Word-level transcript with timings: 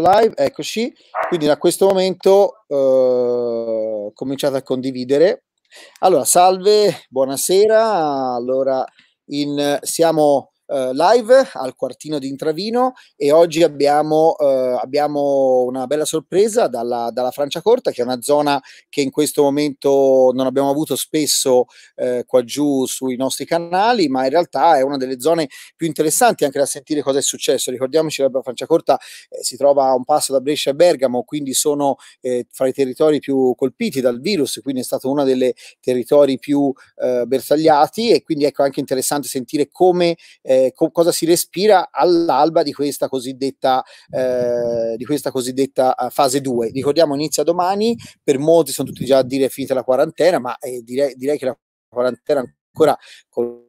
live, 0.00 0.34
eccoci. 0.36 0.92
Quindi 1.28 1.46
da 1.46 1.58
questo 1.58 1.86
momento 1.86 2.64
eh, 2.66 4.12
cominciate 4.14 4.56
a 4.56 4.62
condividere. 4.62 5.44
Allora, 6.00 6.24
salve, 6.24 7.04
buonasera. 7.08 8.34
Allora, 8.34 8.84
in, 9.26 9.78
siamo 9.82 10.52
uh, 10.68 10.92
live 10.92 11.50
al 11.52 11.74
quartino 11.74 12.18
di 12.18 12.28
Intravino 12.28 12.94
e 13.16 13.32
oggi 13.32 13.62
abbiamo, 13.62 14.34
uh, 14.38 14.78
abbiamo 14.80 15.64
una 15.64 15.86
bella 15.86 16.04
sorpresa 16.04 16.66
dalla, 16.66 17.10
dalla, 17.12 17.30
Franciacorta, 17.30 17.90
che 17.90 18.02
è 18.02 18.04
una 18.04 18.20
zona 18.20 18.60
che 18.88 19.00
in 19.00 19.10
questo 19.10 19.42
momento 19.42 20.30
non 20.34 20.46
abbiamo 20.46 20.70
avuto 20.70 20.96
spesso 20.96 21.66
uh, 21.96 22.24
qua 22.26 22.44
giù 22.44 22.86
sui 22.86 23.16
nostri 23.16 23.44
canali, 23.44 24.08
ma 24.08 24.24
in 24.24 24.30
realtà 24.30 24.76
è 24.76 24.82
una 24.82 24.96
delle 24.96 25.20
zone 25.20 25.48
più 25.76 25.86
interessanti 25.86 26.44
anche 26.44 26.58
da 26.58 26.66
sentire 26.66 27.02
cosa 27.02 27.18
è 27.18 27.22
successo. 27.22 27.70
Ricordiamoci 27.70 28.22
che 28.22 28.28
la 28.30 28.42
Franciacorta 28.42 28.98
eh, 29.28 29.42
si 29.42 29.56
trova 29.56 29.88
a 29.88 29.94
un 29.94 30.04
passo 30.04 30.32
da 30.32 30.40
Brescia 30.40 30.70
e 30.70 30.74
Bergamo, 30.74 31.22
quindi 31.24 31.54
sono 31.54 31.96
eh, 32.20 32.46
fra 32.50 32.68
i 32.68 32.72
territori 32.72 33.18
più 33.20 33.54
colpiti 33.56 34.00
dal 34.00 34.20
virus, 34.20 34.60
quindi 34.62 34.80
è 34.80 34.84
stato 34.84 35.10
uno 35.10 35.24
dei 35.24 35.54
territori 35.80 36.38
più 36.38 36.72
eh, 36.96 37.24
bersagliati 37.26 38.10
e 38.10 38.22
quindi 38.22 38.44
ecco 38.44 38.62
anche 38.62 38.80
interessante 38.80 39.28
sentire 39.28 39.68
come 39.70 40.16
eh, 40.42 40.57
eh, 40.66 40.72
co- 40.74 40.90
cosa 40.90 41.12
si 41.12 41.24
respira 41.26 41.90
all'alba 41.90 42.62
di 42.62 42.72
questa 42.72 43.08
cosiddetta, 43.08 43.84
eh, 44.10 44.96
di 44.96 45.04
questa 45.04 45.30
cosiddetta 45.30 45.94
uh, 45.96 46.10
fase 46.10 46.40
2. 46.40 46.70
Ricordiamo 46.70 47.14
inizia 47.14 47.42
domani, 47.42 47.96
per 48.22 48.38
molti 48.38 48.72
sono 48.72 48.88
tutti 48.88 49.04
già 49.04 49.18
a 49.18 49.22
dire 49.22 49.48
finita 49.48 49.74
la 49.74 49.84
quarantena, 49.84 50.38
ma 50.38 50.56
eh, 50.58 50.82
direi, 50.82 51.14
direi 51.14 51.38
che 51.38 51.46
la 51.46 51.58
quarantena 51.88 52.40
ancora 52.72 52.96
con 53.28 53.67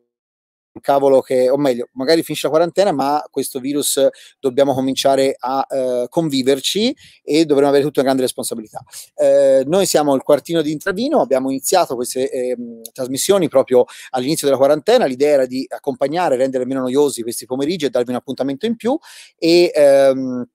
cavolo 0.79 1.21
che, 1.21 1.49
o 1.49 1.57
meglio, 1.57 1.89
magari 1.93 2.23
finisce 2.23 2.47
la 2.47 2.53
quarantena, 2.53 2.91
ma 2.91 3.23
questo 3.29 3.59
virus 3.59 4.07
dobbiamo 4.39 4.73
cominciare 4.73 5.35
a 5.37 5.65
eh, 5.69 6.05
conviverci 6.09 6.95
e 7.23 7.45
dovremo 7.45 7.69
avere 7.69 7.83
tutta 7.83 7.99
una 7.99 8.09
grande 8.09 8.25
responsabilità. 8.25 8.83
Eh, 9.15 9.63
noi 9.65 9.85
siamo 9.85 10.15
il 10.15 10.21
quartino 10.21 10.61
di 10.61 10.71
Intravino, 10.71 11.21
abbiamo 11.21 11.49
iniziato 11.49 11.95
queste 11.95 12.29
eh, 12.29 12.57
trasmissioni 12.91 13.47
proprio 13.47 13.85
all'inizio 14.11 14.47
della 14.47 14.59
quarantena, 14.59 15.05
l'idea 15.05 15.33
era 15.33 15.45
di 15.45 15.65
accompagnare, 15.67 16.35
rendere 16.35 16.65
meno 16.65 16.81
noiosi 16.81 17.21
questi 17.21 17.45
pomeriggi 17.45 17.85
e 17.85 17.89
darvi 17.89 18.11
un 18.11 18.17
appuntamento 18.17 18.65
in 18.65 18.75
più 18.75 18.97
e 19.37 19.71
ehm, 19.73 20.45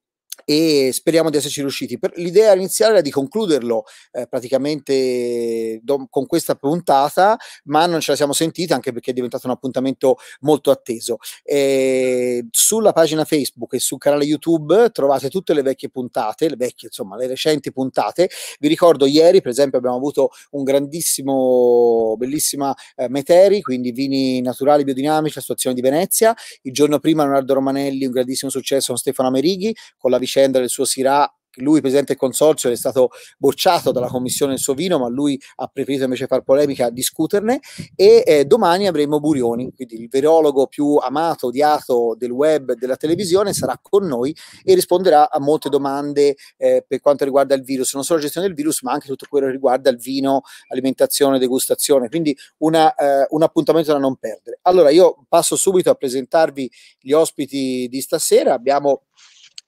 e 0.45 0.91
speriamo 0.93 1.31
di 1.31 1.37
esserci 1.37 1.61
riusciti. 1.61 1.99
Per, 1.99 2.13
l'idea 2.17 2.55
iniziale 2.55 2.93
era 2.95 3.01
di 3.01 3.11
concluderlo 3.11 3.85
eh, 4.13 4.27
praticamente 4.27 5.81
do, 5.83 6.07
con 6.11 6.27
questa 6.27 6.55
puntata, 6.55 7.37
ma 7.65 7.87
non 7.87 8.01
ce 8.01 8.13
la 8.13 8.17
siamo 8.17 8.33
sentita 8.33 8.75
anche 8.75 8.93
perché 8.93 9.11
è 9.11 9.15
diventato 9.15 9.47
un 9.47 9.53
appuntamento 9.53 10.17
molto 10.41 10.71
atteso. 10.71 11.19
E 11.43 12.47
sulla 12.51 12.93
pagina 12.93 13.25
Facebook 13.25 13.75
e 13.75 13.79
sul 13.79 13.99
canale 13.99 14.25
YouTube 14.25 14.91
trovate 14.91 15.29
tutte 15.29 15.55
le 15.55 15.63
vecchie 15.63 15.89
puntate, 15.89 16.49
le 16.49 16.57
vecchie, 16.57 16.89
insomma, 16.89 17.17
le 17.17 17.27
recenti 17.27 17.73
puntate. 17.73 18.29
Vi 18.59 18.69
ricordo 18.69 19.07
ieri, 19.07 19.41
per 19.41 19.51
esempio, 19.51 19.79
abbiamo 19.79 19.97
avuto 19.97 20.31
un 20.51 20.65
grandissimo, 20.65 22.17
bellissima 22.17 22.75
eh, 22.97 23.09
Meteri, 23.09 23.63
quindi 23.63 23.93
vini 23.93 24.41
naturali 24.41 24.85
biodinamici, 24.85 25.35
la 25.37 25.41
situazione 25.41 25.75
di 25.75 25.83
Venezia. 25.83 26.35
Il 26.63 26.73
giorno 26.73 26.99
prima 26.99 27.23
Leonardo 27.23 27.55
Romanelli, 27.55 28.05
un 28.05 28.13
grandissimo 28.13 28.51
successo 28.51 28.89
con 28.89 28.97
Stefano 28.97 29.29
Amerighi, 29.29 29.75
con 29.97 30.11
la 30.11 30.19
vicenda 30.25 30.59
del 30.59 30.69
suo 30.69 30.85
Sirà 30.85 31.29
lui 31.57 31.81
presidente 31.81 32.13
del 32.13 32.21
consorzio 32.21 32.71
è 32.71 32.77
stato 32.77 33.11
bocciato 33.39 33.93
dalla 33.93 34.09
commissione 34.09 34.53
del 34.53 34.61
suo 34.61 34.75
vino 34.75 34.99
ma 34.99 35.09
lui 35.09 35.41
ha 35.57 35.67
preferito 35.67 36.05
invece 36.05 36.27
far 36.27 36.43
polemica 36.43 36.87
a 36.87 36.91
discuterne 36.91 37.61
e 37.95 38.23
eh, 38.27 38.45
domani 38.45 38.87
avremo 38.87 39.21
Burioni 39.21 39.73
quindi 39.75 40.01
il 40.01 40.09
virologo 40.09 40.67
più 40.67 40.97
amato, 40.97 41.49
odiato 41.49 42.15
del 42.19 42.31
web 42.31 42.71
e 42.71 42.75
della 42.75 42.97
televisione 42.97 43.53
sarà 43.53 43.79
con 43.81 44.07
noi 44.07 44.35
e 44.63 44.75
risponderà 44.75 45.31
a 45.31 45.39
molte 45.41 45.69
domande 45.69 46.37
eh, 46.57 46.85
per 46.87 47.01
quanto 47.01 47.25
riguarda 47.25 47.55
il 47.55 47.63
virus. 47.63 47.95
Non 47.95 48.05
solo 48.05 48.19
la 48.19 48.25
gestione 48.25 48.47
del 48.47 48.57
virus 48.57 48.83
ma 48.83 48.93
anche 48.93 49.07
tutto 49.07 49.27
quello 49.29 49.47
che 49.47 49.53
riguarda 49.53 49.91
il 49.91 49.99
vino, 49.99 50.43
alimentazione, 50.69 51.39
degustazione. 51.39 52.09
Quindi 52.09 52.37
una, 52.59 52.95
eh, 52.95 53.27
un 53.31 53.43
appuntamento 53.43 53.93
da 53.93 53.99
non 53.99 54.17
perdere. 54.17 54.59
Allora 54.63 54.91
io 54.91 55.25
passo 55.29 55.57
subito 55.57 55.91
a 55.91 55.95
presentarvi 55.95 56.71
gli 57.01 57.13
ospiti 57.13 57.89
di 57.89 58.01
stasera. 58.01 58.55
Abbiamo 58.55 59.05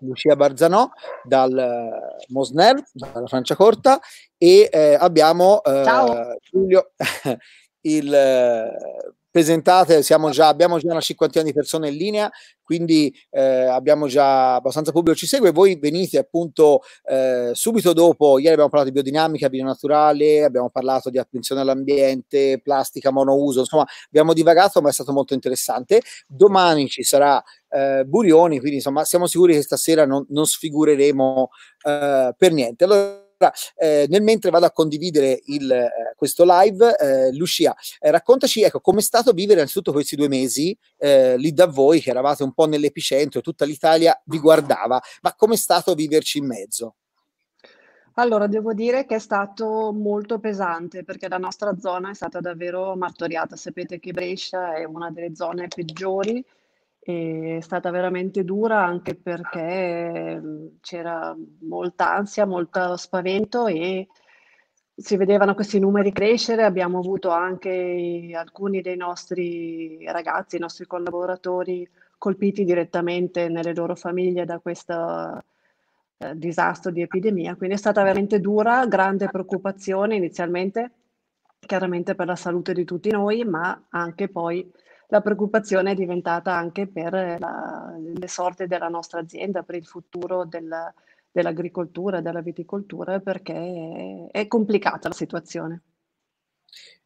Lucia 0.06 0.36
Barzanò 0.36 0.88
dal 1.22 1.56
eh, 1.56 2.24
Mosner, 2.28 2.82
dalla 2.92 3.26
Franciacorta 3.26 4.00
e 4.38 4.68
eh, 4.72 4.94
abbiamo 4.94 5.62
eh, 5.62 6.38
Giulio, 6.50 6.92
il 7.82 8.14
eh, 8.14 8.70
presentate, 9.36 10.02
siamo 10.02 10.30
già, 10.30 10.48
abbiamo 10.48 10.78
già 10.78 10.90
una 10.90 11.00
cinquantina 11.02 11.44
di 11.44 11.52
persone 11.52 11.90
in 11.90 11.96
linea, 11.96 12.30
quindi 12.62 13.14
eh, 13.28 13.66
abbiamo 13.66 14.06
già 14.06 14.54
abbastanza 14.54 14.92
pubblico 14.92 15.18
ci 15.18 15.26
segue. 15.26 15.52
Voi 15.52 15.78
venite 15.78 16.16
appunto 16.16 16.80
eh, 17.04 17.50
subito 17.52 17.92
dopo. 17.92 18.38
Ieri 18.38 18.52
abbiamo 18.52 18.70
parlato 18.70 18.90
di 18.90 18.94
biodinamica, 18.94 19.50
bionaturale, 19.50 20.42
abbiamo 20.42 20.70
parlato 20.70 21.10
di 21.10 21.18
attenzione 21.18 21.60
all'ambiente, 21.60 22.62
plastica 22.62 23.10
monouso, 23.10 23.60
insomma, 23.60 23.84
abbiamo 24.06 24.32
divagato, 24.32 24.80
ma 24.80 24.88
è 24.88 24.92
stato 24.92 25.12
molto 25.12 25.34
interessante. 25.34 26.00
Domani 26.26 26.88
ci 26.88 27.02
sarà 27.02 27.42
eh, 27.76 28.04
Burioni, 28.04 28.58
quindi 28.58 28.76
insomma, 28.76 29.04
siamo 29.04 29.26
sicuri 29.26 29.54
che 29.54 29.62
stasera 29.62 30.06
non, 30.06 30.24
non 30.30 30.46
sfigureremo 30.46 31.48
eh, 31.86 32.34
per 32.36 32.52
niente. 32.52 32.84
Allora, 32.84 33.24
eh, 33.76 34.06
nel 34.08 34.22
mentre 34.22 34.50
vado 34.50 34.64
a 34.64 34.70
condividere 34.70 35.40
il, 35.46 35.70
eh, 35.70 36.14
questo 36.16 36.44
live, 36.46 36.96
eh, 36.96 37.32
Lucia, 37.34 37.76
eh, 38.00 38.10
raccontaci 38.10 38.62
ecco, 38.62 38.80
com'è 38.80 39.02
stato 39.02 39.32
vivere 39.32 39.58
innanzitutto 39.58 39.92
questi 39.92 40.16
due 40.16 40.28
mesi 40.28 40.76
eh, 40.96 41.36
lì 41.36 41.52
da 41.52 41.66
voi, 41.66 42.00
che 42.00 42.10
eravate 42.10 42.42
un 42.42 42.52
po' 42.52 42.66
nell'epicentro, 42.66 43.42
tutta 43.42 43.66
l'Italia 43.66 44.18
vi 44.24 44.38
guardava, 44.38 45.00
ma 45.20 45.34
com'è 45.34 45.56
stato 45.56 45.94
viverci 45.94 46.38
in 46.38 46.46
mezzo? 46.46 46.94
Allora, 48.18 48.46
devo 48.46 48.72
dire 48.72 49.04
che 49.04 49.16
è 49.16 49.18
stato 49.18 49.92
molto 49.92 50.38
pesante 50.38 51.04
perché 51.04 51.28
la 51.28 51.36
nostra 51.36 51.78
zona 51.78 52.10
è 52.10 52.14
stata 52.14 52.40
davvero 52.40 52.96
martoriata. 52.96 53.56
Sapete 53.56 53.98
che 53.98 54.12
Brescia 54.12 54.74
è 54.74 54.84
una 54.84 55.10
delle 55.10 55.34
zone 55.34 55.68
peggiori 55.68 56.42
è 57.06 57.60
stata 57.60 57.90
veramente 57.90 58.42
dura 58.42 58.84
anche 58.84 59.14
perché 59.14 60.40
mhmm, 60.42 60.78
c'era 60.80 61.36
molta 61.60 62.12
ansia, 62.14 62.46
molto 62.46 62.96
spavento 62.96 63.66
e 63.66 64.08
si 64.96 65.16
vedevano 65.16 65.54
questi 65.54 65.78
numeri 65.78 66.10
crescere. 66.10 66.64
Abbiamo 66.64 66.98
avuto 66.98 67.30
anche 67.30 68.30
alcuni 68.34 68.80
dei 68.80 68.96
nostri 68.96 70.04
ragazzi, 70.06 70.56
i 70.56 70.60
nostri 70.60 70.86
collaboratori 70.86 71.88
colpiti 72.18 72.64
direttamente 72.64 73.48
nelle 73.48 73.74
loro 73.74 73.94
famiglie 73.94 74.44
da 74.44 74.58
questo 74.58 75.44
eh, 76.18 76.36
disastro 76.36 76.90
di 76.90 77.02
epidemia. 77.02 77.54
Quindi 77.54 77.76
è 77.76 77.78
stata 77.78 78.02
veramente 78.02 78.40
dura, 78.40 78.84
grande 78.86 79.28
preoccupazione 79.28 80.16
inizialmente, 80.16 80.90
chiaramente 81.60 82.16
per 82.16 82.26
la 82.26 82.36
salute 82.36 82.72
di 82.72 82.84
tutti 82.84 83.10
noi, 83.10 83.44
ma 83.44 83.86
anche 83.90 84.28
poi 84.28 84.68
la 85.08 85.20
preoccupazione 85.20 85.92
è 85.92 85.94
diventata 85.94 86.54
anche 86.54 86.86
per 86.86 87.12
la, 87.38 87.94
le 87.98 88.28
sorti 88.28 88.66
della 88.66 88.88
nostra 88.88 89.20
azienda, 89.20 89.62
per 89.62 89.76
il 89.76 89.86
futuro 89.86 90.44
del, 90.44 90.92
dell'agricoltura, 91.30 92.20
della 92.20 92.40
viticoltura, 92.40 93.20
perché 93.20 94.28
è 94.30 94.46
complicata 94.46 95.08
la 95.08 95.14
situazione. 95.14 95.82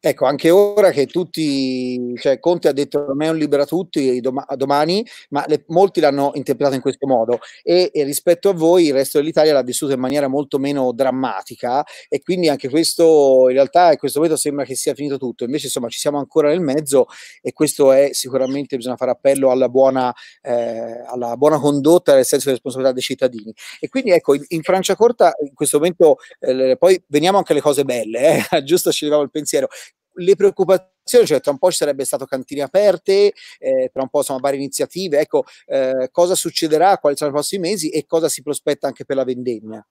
Ecco, 0.03 0.25
anche 0.25 0.49
ora 0.49 0.89
che 0.89 1.05
tutti, 1.05 2.15
cioè 2.17 2.39
Conte 2.39 2.67
ha 2.67 2.71
detto 2.71 3.05
non 3.05 3.21
è 3.21 3.29
un 3.29 3.37
libera 3.37 3.67
tutti 3.67 4.19
dom- 4.19 4.43
domani, 4.55 5.05
ma 5.29 5.45
le, 5.47 5.63
molti 5.67 5.99
l'hanno 5.99 6.31
interpretato 6.33 6.75
in 6.75 6.81
questo 6.81 7.05
modo 7.05 7.37
e, 7.61 7.91
e, 7.93 8.03
rispetto 8.03 8.49
a 8.49 8.53
voi 8.53 8.87
il 8.87 8.93
resto 8.93 9.19
dell'Italia 9.19 9.53
l'ha 9.53 9.61
vissuto 9.61 9.93
in 9.93 9.99
maniera 9.99 10.27
molto 10.27 10.57
meno 10.57 10.91
drammatica 10.91 11.85
e 12.09 12.19
quindi 12.23 12.49
anche 12.49 12.67
questo 12.67 13.47
in 13.49 13.53
realtà 13.53 13.91
in 13.91 13.99
questo 13.99 14.17
momento 14.17 14.39
sembra 14.41 14.65
che 14.65 14.73
sia 14.73 14.95
finito 14.95 15.19
tutto, 15.19 15.43
invece 15.43 15.67
insomma 15.67 15.87
ci 15.87 15.99
siamo 15.99 16.17
ancora 16.17 16.47
nel 16.49 16.61
mezzo 16.61 17.05
e 17.39 17.53
questo 17.53 17.91
è 17.91 18.09
sicuramente 18.11 18.77
bisogna 18.77 18.95
fare 18.95 19.11
appello 19.11 19.51
alla 19.51 19.69
buona, 19.69 20.11
eh, 20.41 21.03
alla 21.05 21.37
buona 21.37 21.59
condotta 21.59 22.15
nel 22.15 22.25
senso 22.25 22.45
di 22.45 22.53
responsabilità 22.53 22.91
dei 22.91 23.03
cittadini. 23.03 23.53
E 23.79 23.87
quindi 23.87 24.09
ecco, 24.09 24.33
in, 24.33 24.43
in 24.47 24.63
Franciacorta 24.63 25.35
in 25.45 25.53
questo 25.53 25.77
momento, 25.77 26.17
eh, 26.39 26.75
poi 26.79 26.99
veniamo 27.05 27.37
anche 27.37 27.51
alle 27.51 27.61
cose 27.61 27.83
belle, 27.85 28.47
eh? 28.49 28.63
giusto 28.65 28.91
ci 28.91 29.05
levavo 29.05 29.21
il 29.21 29.29
pensiero 29.29 29.67
le 30.15 30.35
preoccupazioni, 30.35 31.25
cioè 31.25 31.41
tra 31.41 31.51
un 31.51 31.57
po' 31.57 31.71
ci 31.71 31.77
sarebbe 31.77 32.05
stato 32.05 32.25
cantine 32.25 32.61
aperte, 32.61 33.33
eh, 33.59 33.89
tra 33.91 34.01
un 34.01 34.09
po' 34.09 34.19
insomma 34.19 34.39
varie 34.39 34.59
iniziative, 34.59 35.19
ecco 35.19 35.45
eh, 35.65 36.09
cosa 36.11 36.35
succederà, 36.35 36.97
quali 36.97 37.15
saranno 37.15 37.35
i 37.35 37.39
prossimi 37.39 37.69
mesi 37.69 37.89
e 37.89 38.05
cosa 38.05 38.29
si 38.29 38.41
prospetta 38.41 38.87
anche 38.87 39.05
per 39.05 39.15
la 39.15 39.23
vendemmia? 39.23 39.85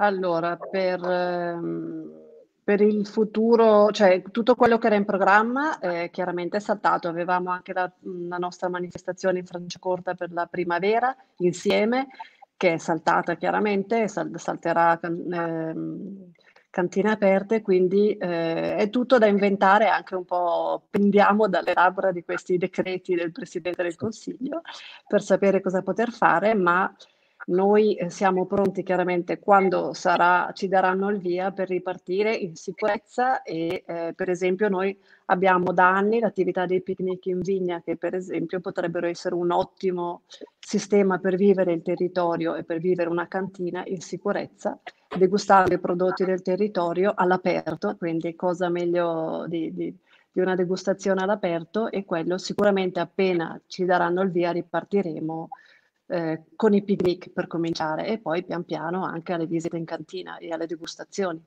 Allora, 0.00 0.56
per, 0.56 1.02
ehm, 1.02 2.10
per 2.62 2.80
il 2.80 3.06
futuro, 3.06 3.90
cioè 3.90 4.22
tutto 4.30 4.54
quello 4.54 4.78
che 4.78 4.86
era 4.86 4.96
in 4.96 5.04
programma 5.04 5.78
eh, 5.80 6.10
chiaramente 6.10 6.58
è 6.58 6.60
saltato, 6.60 7.08
avevamo 7.08 7.50
anche 7.50 7.72
la, 7.72 7.90
la 8.28 8.36
nostra 8.36 8.68
manifestazione 8.68 9.40
in 9.40 9.46
Franciacorta 9.46 10.14
per 10.14 10.30
la 10.30 10.46
primavera 10.46 11.16
insieme, 11.38 12.08
che 12.56 12.74
è 12.74 12.78
saltata 12.78 13.36
chiaramente, 13.36 14.08
sal, 14.08 14.30
salterà... 14.36 14.98
Ehm, 15.02 16.32
cantine 16.70 17.10
aperte, 17.10 17.62
quindi 17.62 18.16
eh, 18.16 18.76
è 18.76 18.90
tutto 18.90 19.18
da 19.18 19.26
inventare, 19.26 19.88
anche 19.88 20.14
un 20.14 20.24
po' 20.24 20.86
pendiamo 20.90 21.48
dalle 21.48 21.72
labbra 21.74 22.12
di 22.12 22.24
questi 22.24 22.56
decreti 22.58 23.14
del 23.14 23.32
Presidente 23.32 23.82
del 23.82 23.96
Consiglio 23.96 24.62
per 25.06 25.22
sapere 25.22 25.60
cosa 25.60 25.82
poter 25.82 26.10
fare, 26.10 26.54
ma 26.54 26.94
Noi 27.48 27.94
eh, 27.94 28.10
siamo 28.10 28.44
pronti 28.44 28.82
chiaramente 28.82 29.38
quando 29.38 29.94
sarà, 29.94 30.50
ci 30.52 30.68
daranno 30.68 31.08
il 31.08 31.18
via 31.18 31.50
per 31.50 31.68
ripartire 31.68 32.34
in 32.34 32.56
sicurezza 32.56 33.42
e 33.42 33.84
eh, 33.86 34.12
per 34.14 34.28
esempio 34.28 34.68
noi 34.68 34.94
abbiamo 35.26 35.72
da 35.72 35.88
anni 35.88 36.18
l'attività 36.18 36.66
dei 36.66 36.82
picnic 36.82 37.24
in 37.26 37.40
vigna 37.40 37.80
che 37.82 37.96
per 37.96 38.14
esempio 38.14 38.60
potrebbero 38.60 39.06
essere 39.06 39.34
un 39.34 39.50
ottimo 39.50 40.24
sistema 40.58 41.16
per 41.18 41.36
vivere 41.36 41.72
il 41.72 41.80
territorio 41.80 42.54
e 42.54 42.64
per 42.64 42.80
vivere 42.80 43.08
una 43.08 43.28
cantina 43.28 43.82
in 43.86 44.02
sicurezza, 44.02 44.78
degustare 45.16 45.76
i 45.76 45.80
prodotti 45.80 46.26
del 46.26 46.42
territorio 46.42 47.14
all'aperto, 47.16 47.96
quindi 47.96 48.34
cosa 48.34 48.68
meglio 48.68 49.46
di, 49.48 49.72
di, 49.72 49.96
di 50.30 50.40
una 50.40 50.54
degustazione 50.54 51.22
all'aperto 51.22 51.90
e 51.90 52.04
quello 52.04 52.36
sicuramente 52.36 53.00
appena 53.00 53.58
ci 53.66 53.86
daranno 53.86 54.20
il 54.20 54.30
via 54.30 54.50
ripartiremo 54.50 55.48
eh, 56.08 56.44
con 56.56 56.74
i 56.74 56.82
picnic 56.82 57.30
per 57.32 57.46
cominciare 57.46 58.06
e 58.06 58.18
poi 58.18 58.44
pian 58.44 58.64
piano 58.64 59.04
anche 59.04 59.32
alle 59.32 59.46
visite 59.46 59.76
in 59.76 59.84
cantina 59.84 60.38
e 60.38 60.50
alle 60.50 60.66
degustazioni. 60.66 61.42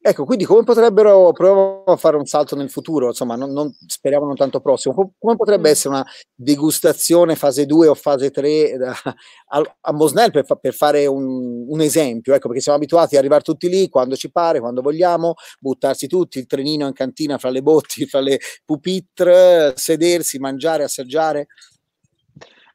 Ecco, 0.00 0.24
quindi 0.24 0.44
come 0.44 0.62
potrebbero, 0.62 1.32
proviamo 1.32 1.82
a 1.84 1.96
fare 1.96 2.16
un 2.16 2.24
salto 2.24 2.54
nel 2.54 2.70
futuro, 2.70 3.08
insomma, 3.08 3.34
non, 3.34 3.52
non, 3.52 3.74
speriamo 3.84 4.26
non 4.26 4.36
tanto 4.36 4.60
prossimo, 4.60 4.94
come 5.18 5.34
potrebbe 5.34 5.68
mm. 5.68 5.72
essere 5.72 5.94
una 5.94 6.06
degustazione 6.34 7.34
fase 7.34 7.66
2 7.66 7.88
o 7.88 7.94
fase 7.94 8.30
3 8.30 8.76
da, 8.78 8.94
a, 9.48 9.76
a, 9.80 9.92
Mosnell 9.92 10.30
per, 10.30 10.44
per 10.60 10.72
fare 10.72 11.04
un, 11.06 11.66
un, 11.68 11.80
esempio, 11.80 12.32
ecco, 12.32 12.46
perché 12.46 12.62
siamo 12.62 12.78
abituati 12.78 13.16
ad 13.16 13.20
arrivare 13.20 13.42
tutti 13.42 13.68
lì 13.68 13.88
quando 13.88 14.14
ci 14.14 14.30
pare, 14.30 14.60
quando 14.60 14.82
vogliamo, 14.82 15.34
buttarsi 15.58 16.06
tutti, 16.06 16.38
il 16.38 16.46
trenino 16.46 16.86
in 16.86 16.92
cantina 16.92 17.36
fra 17.36 17.50
le 17.50 17.60
botti, 17.60 18.06
fra 18.08 18.20
le 18.20 18.38
pupitre, 18.64 19.72
sedersi, 19.76 20.38
mangiare, 20.38 20.84
assaggiare. 20.84 21.48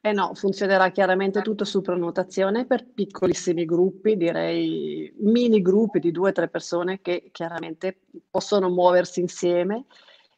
Eh 0.06 0.12
no, 0.12 0.34
funzionerà 0.34 0.90
chiaramente 0.90 1.40
tutto 1.40 1.64
su 1.64 1.80
prenotazione 1.80 2.66
per 2.66 2.86
piccolissimi 2.92 3.64
gruppi, 3.64 4.18
direi 4.18 5.10
mini 5.20 5.62
gruppi 5.62 5.98
di 5.98 6.10
due 6.10 6.28
o 6.28 6.32
tre 6.32 6.50
persone 6.50 7.00
che 7.00 7.30
chiaramente 7.32 8.00
possono 8.28 8.68
muoversi 8.68 9.20
insieme. 9.20 9.86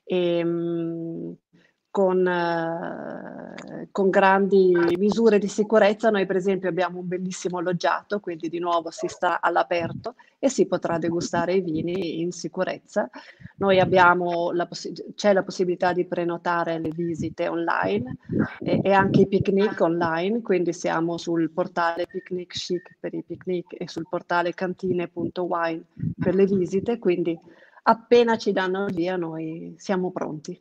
E, 0.04 0.38
ehm, 0.38 1.36
con, 1.96 2.28
eh, 2.28 3.88
con, 3.90 4.10
grandi 4.10 4.70
misure 4.98 5.38
di 5.38 5.48
sicurezza. 5.48 6.10
Noi 6.10 6.26
per 6.26 6.36
esempio 6.36 6.68
abbiamo 6.68 6.98
un 6.98 7.08
bellissimo 7.08 7.58
loggiato, 7.60 8.20
quindi 8.20 8.50
di 8.50 8.58
nuovo 8.58 8.90
si 8.90 9.08
sta 9.08 9.40
all'aperto 9.40 10.14
e 10.38 10.50
si 10.50 10.66
potrà 10.66 10.98
degustare 10.98 11.54
i 11.54 11.62
vini 11.62 12.20
in 12.20 12.32
sicurezza. 12.32 13.08
Noi 13.56 13.80
abbiamo 13.80 14.52
la 14.52 14.66
poss- 14.66 14.92
c'è 15.14 15.32
la 15.32 15.42
possibilità 15.42 15.94
di 15.94 16.04
prenotare 16.04 16.78
le 16.78 16.90
visite 16.90 17.48
online 17.48 18.18
e, 18.60 18.78
e, 18.82 18.92
anche 18.92 19.22
i 19.22 19.26
picnic 19.26 19.80
online, 19.80 20.42
quindi 20.42 20.74
siamo 20.74 21.16
sul 21.16 21.50
portale 21.50 22.06
Picnic 22.06 22.52
Chic 22.52 22.96
per 23.00 23.14
i 23.14 23.24
picnic 23.26 23.74
e 23.74 23.88
sul 23.88 24.06
portale 24.06 24.52
cantine.wine 24.52 25.82
per 26.18 26.34
le 26.34 26.44
visite, 26.44 26.98
quindi 26.98 27.40
appena 27.84 28.36
ci 28.36 28.52
danno 28.52 28.84
il 28.84 28.92
via 28.92 29.16
noi 29.16 29.74
siamo 29.78 30.10
pronti 30.10 30.60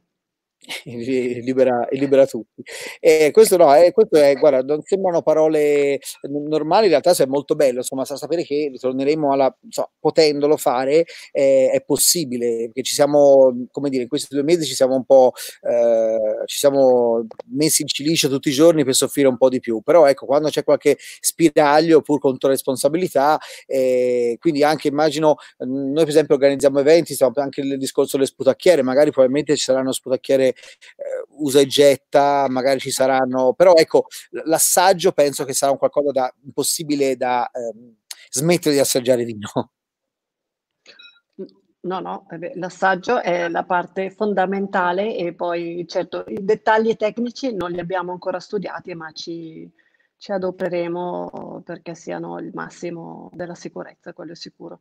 libera, 0.86 1.88
libera 1.92 2.26
tutti. 2.26 2.64
E 3.00 3.32
questo 3.32 3.58
no, 3.58 3.74
eh, 3.76 3.92
questo 3.92 4.18
è, 4.18 4.36
guarda, 4.36 4.62
non 4.62 4.82
sembrano 4.84 5.22
parole 5.22 6.00
normali, 6.30 6.86
in 6.86 6.90
realtà 6.92 7.12
è 7.12 7.26
molto 7.28 7.56
bello, 7.56 7.78
insomma, 7.78 8.06
sa 8.06 8.16
sapere 8.16 8.44
che 8.44 8.70
ritorneremo 8.72 9.32
alla, 9.32 9.56
so, 9.70 9.92
potendolo 10.00 10.58
fare, 10.58 11.06
eh, 11.32 11.70
è 11.72 11.84
possibile, 11.84 12.66
perché 12.66 12.84
ci 12.84 12.94
siamo, 12.94 13.68
come 13.72 13.90
dire, 13.90 14.04
in 14.04 14.10
questi 14.10 14.34
due 14.34 14.44
mesi 14.44 14.66
ci 14.66 14.76
siamo 14.76 14.96
un 14.96 15.06
po', 15.06 15.34
eh, 15.62 16.46
ci 16.46 16.58
siamo 16.58 17.26
messi 17.52 17.82
in 17.84 17.88
cilicio 17.88 18.30
tutti 18.30 18.50
i 18.50 18.52
giorni 18.52 18.84
per 18.84 18.96
soffrire 18.96 19.28
un 19.28 19.38
po' 19.38 19.50
di 19.50 19.60
più, 19.60 19.82
però 19.82 20.06
ecco, 20.06 20.26
quando 20.26 20.50
c'è 20.50 20.64
qualche 20.64 20.98
spiraglio, 21.20 22.02
pur 22.02 22.20
con 22.20 22.38
responsabilità, 22.42 23.40
eh, 23.66 24.38
quindi 24.40 24.64
anche 24.64 24.88
immagino, 24.88 25.36
noi 25.60 25.94
per 25.96 26.10
esempio 26.10 26.36
organizziamo 26.36 26.80
eventi, 26.80 27.14
stiamo 27.14 27.34
anche 27.36 27.62
il 27.62 27.78
discorso 27.78 28.18
delle 28.18 28.28
sputacchiere, 28.28 28.82
magari 28.82 29.12
probabilmente 29.12 29.56
ci 29.56 29.64
saranno 29.64 29.92
sputacchiere 29.92 30.54
eh, 30.56 31.26
usa 31.38 31.60
e 31.60 31.66
getta, 31.68 32.48
magari 32.50 32.80
ci 32.80 32.92
saranno, 32.92 33.54
però 33.54 33.74
ecco, 33.76 34.08
l'assaggio 34.46 35.12
penso 35.12 35.44
che 35.44 35.54
sarà 35.54 35.72
un 35.72 35.78
qualcosa 35.78 36.12
da 36.12 36.34
impossibile 36.44 37.16
da 37.16 37.50
ehm, 37.52 37.96
smettere 38.30 38.76
di 38.76 38.82
assaggiare 38.82 39.24
vino. 39.24 39.50
No, 41.86 42.00
no, 42.00 42.26
l'assaggio 42.56 43.22
è 43.22 43.48
la 43.48 43.64
parte 43.64 44.10
fondamentale 44.10 45.16
e 45.16 45.36
poi 45.36 45.86
certo 45.88 46.24
i 46.28 46.44
dettagli 46.44 46.96
tecnici 46.96 47.54
non 47.54 47.70
li 47.70 47.80
abbiamo 47.80 48.12
ancora 48.12 48.40
studiati, 48.40 48.96
ma 48.96 49.12
ci, 49.12 49.72
ci 50.18 50.32
adopereremo 50.32 51.62
perché 51.64 51.94
siano 51.94 52.40
il 52.40 52.50
massimo 52.56 53.30
della 53.34 53.54
sicurezza, 53.54 54.14
quello 54.14 54.32
è 54.32 54.36
sicuro. 54.36 54.80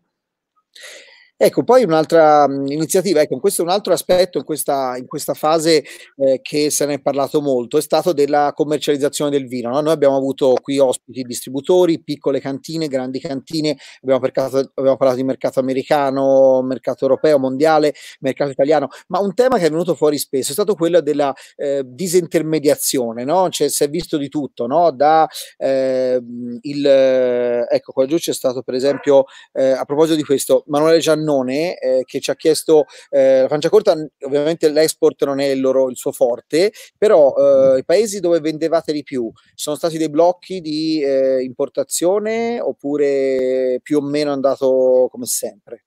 Ecco, 1.36 1.64
poi 1.64 1.82
un'altra 1.82 2.44
iniziativa, 2.44 3.20
ecco, 3.20 3.40
questo 3.40 3.62
è 3.62 3.64
un 3.64 3.72
altro 3.72 3.92
aspetto 3.92 4.38
in 4.38 4.44
questa, 4.44 4.96
in 4.96 5.06
questa 5.08 5.34
fase 5.34 5.82
eh, 6.16 6.38
che 6.40 6.70
se 6.70 6.86
ne 6.86 6.94
è 6.94 7.00
parlato 7.00 7.42
molto, 7.42 7.76
è 7.76 7.80
stato 7.80 8.12
della 8.12 8.52
commercializzazione 8.54 9.32
del 9.32 9.48
vino. 9.48 9.68
No? 9.70 9.80
Noi 9.80 9.92
abbiamo 9.92 10.16
avuto 10.16 10.54
qui 10.62 10.78
ospiti 10.78 11.22
distributori, 11.22 12.00
piccole 12.00 12.38
cantine, 12.38 12.86
grandi 12.86 13.18
cantine, 13.18 13.76
abbiamo, 14.02 14.20
percato, 14.20 14.58
abbiamo, 14.74 14.96
parlato 14.96 15.16
di 15.16 15.24
mercato 15.24 15.58
americano, 15.58 16.62
mercato 16.62 17.02
europeo, 17.02 17.36
mondiale, 17.40 17.94
mercato 18.20 18.52
italiano, 18.52 18.86
ma 19.08 19.18
un 19.18 19.34
tema 19.34 19.58
che 19.58 19.66
è 19.66 19.70
venuto 19.70 19.96
fuori 19.96 20.18
spesso 20.18 20.50
è 20.50 20.54
stato 20.54 20.76
quello 20.76 21.00
della 21.00 21.34
eh, 21.56 21.82
disintermediazione, 21.84 23.24
no? 23.24 23.48
cioè, 23.50 23.68
si 23.70 23.82
è 23.82 23.88
visto 23.88 24.18
di 24.18 24.28
tutto, 24.28 24.68
no? 24.68 24.92
da 24.92 25.26
eh, 25.56 26.22
il, 26.60 26.86
ecco 26.86 27.92
qua 27.92 28.06
giù 28.06 28.18
c'è 28.18 28.32
stato 28.32 28.62
per 28.62 28.74
esempio, 28.74 29.24
eh, 29.52 29.70
a 29.70 29.84
proposito 29.84 30.14
di 30.14 30.22
questo, 30.22 30.62
Manuele 30.68 31.00
Giannini 31.00 31.22
Giannone 31.24 31.78
eh, 31.78 32.02
che 32.04 32.20
ci 32.20 32.30
ha 32.30 32.36
chiesto, 32.36 32.84
eh, 33.08 33.42
la 33.42 33.48
Franciacorta 33.48 33.94
ovviamente 34.20 34.68
l'export 34.68 35.24
non 35.24 35.40
è 35.40 35.46
il, 35.46 35.60
loro, 35.60 35.88
il 35.88 35.96
suo 35.96 36.12
forte, 36.12 36.72
però 36.96 37.34
eh, 37.34 37.78
i 37.78 37.84
paesi 37.84 38.20
dove 38.20 38.40
vendevate 38.40 38.92
di 38.92 39.02
più, 39.02 39.30
sono 39.54 39.76
stati 39.76 39.96
dei 39.96 40.10
blocchi 40.10 40.60
di 40.60 41.02
eh, 41.02 41.42
importazione 41.42 42.60
oppure 42.60 43.80
più 43.82 43.98
o 43.98 44.02
meno 44.02 44.30
è 44.30 44.34
andato 44.34 45.08
come 45.10 45.26
sempre? 45.26 45.84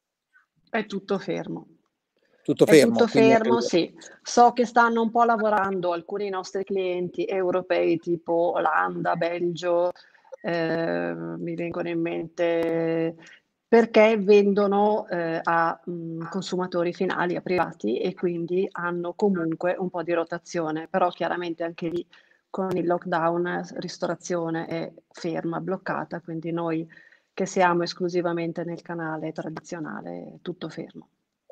È 0.69 0.85
tutto 0.85 1.17
fermo. 1.19 1.67
Tutto 2.43 2.65
fermo. 2.65 2.93
Tutto 2.93 3.07
fermo, 3.07 3.59
sì. 3.59 3.93
So 4.23 4.53
che 4.53 4.65
stanno 4.65 5.01
un 5.01 5.11
po' 5.11 5.25
lavorando 5.25 5.91
alcuni 5.91 6.29
nostri 6.29 6.63
clienti 6.63 7.25
europei 7.25 7.97
tipo 7.97 8.53
Olanda, 8.55 9.17
Belgio, 9.17 9.91
eh, 10.41 11.13
mi 11.13 11.55
vengono 11.55 11.89
in 11.89 11.99
mente 11.99 13.15
perché 13.68 14.18
vendono 14.18 15.07
eh, 15.09 15.40
a 15.44 15.80
mh, 15.83 15.92
mm, 15.92 16.21
consumatori 16.30 16.94
finali, 16.94 17.36
a 17.36 17.42
privati 17.42 18.00
e 18.00 18.14
quindi 18.14 18.68
hanno 18.71 19.14
comunque 19.14 19.76
un 19.78 19.90
po' 19.90 20.04
di 20.04 20.14
rotazione, 20.14 20.88
però 20.90 21.09
chiaramente 21.09 21.64
anche 21.64 21.90
lì 21.90 22.06
con 22.50 22.76
il 22.78 22.86
lockdown 22.86 23.68
ristorazione 23.76 24.66
è 24.68 24.92
ferma, 25.12 25.59
bloccata, 25.59 26.21
quindi 26.21 26.52
noi 26.52 26.88
che 27.33 27.45
siamo 27.45 27.83
esclusivamente 27.83 28.64
nel 28.64 28.81
canale 28.81 29.31
tradizionale 29.31 30.40
tutto 30.42 30.69
fermo. 30.69 31.09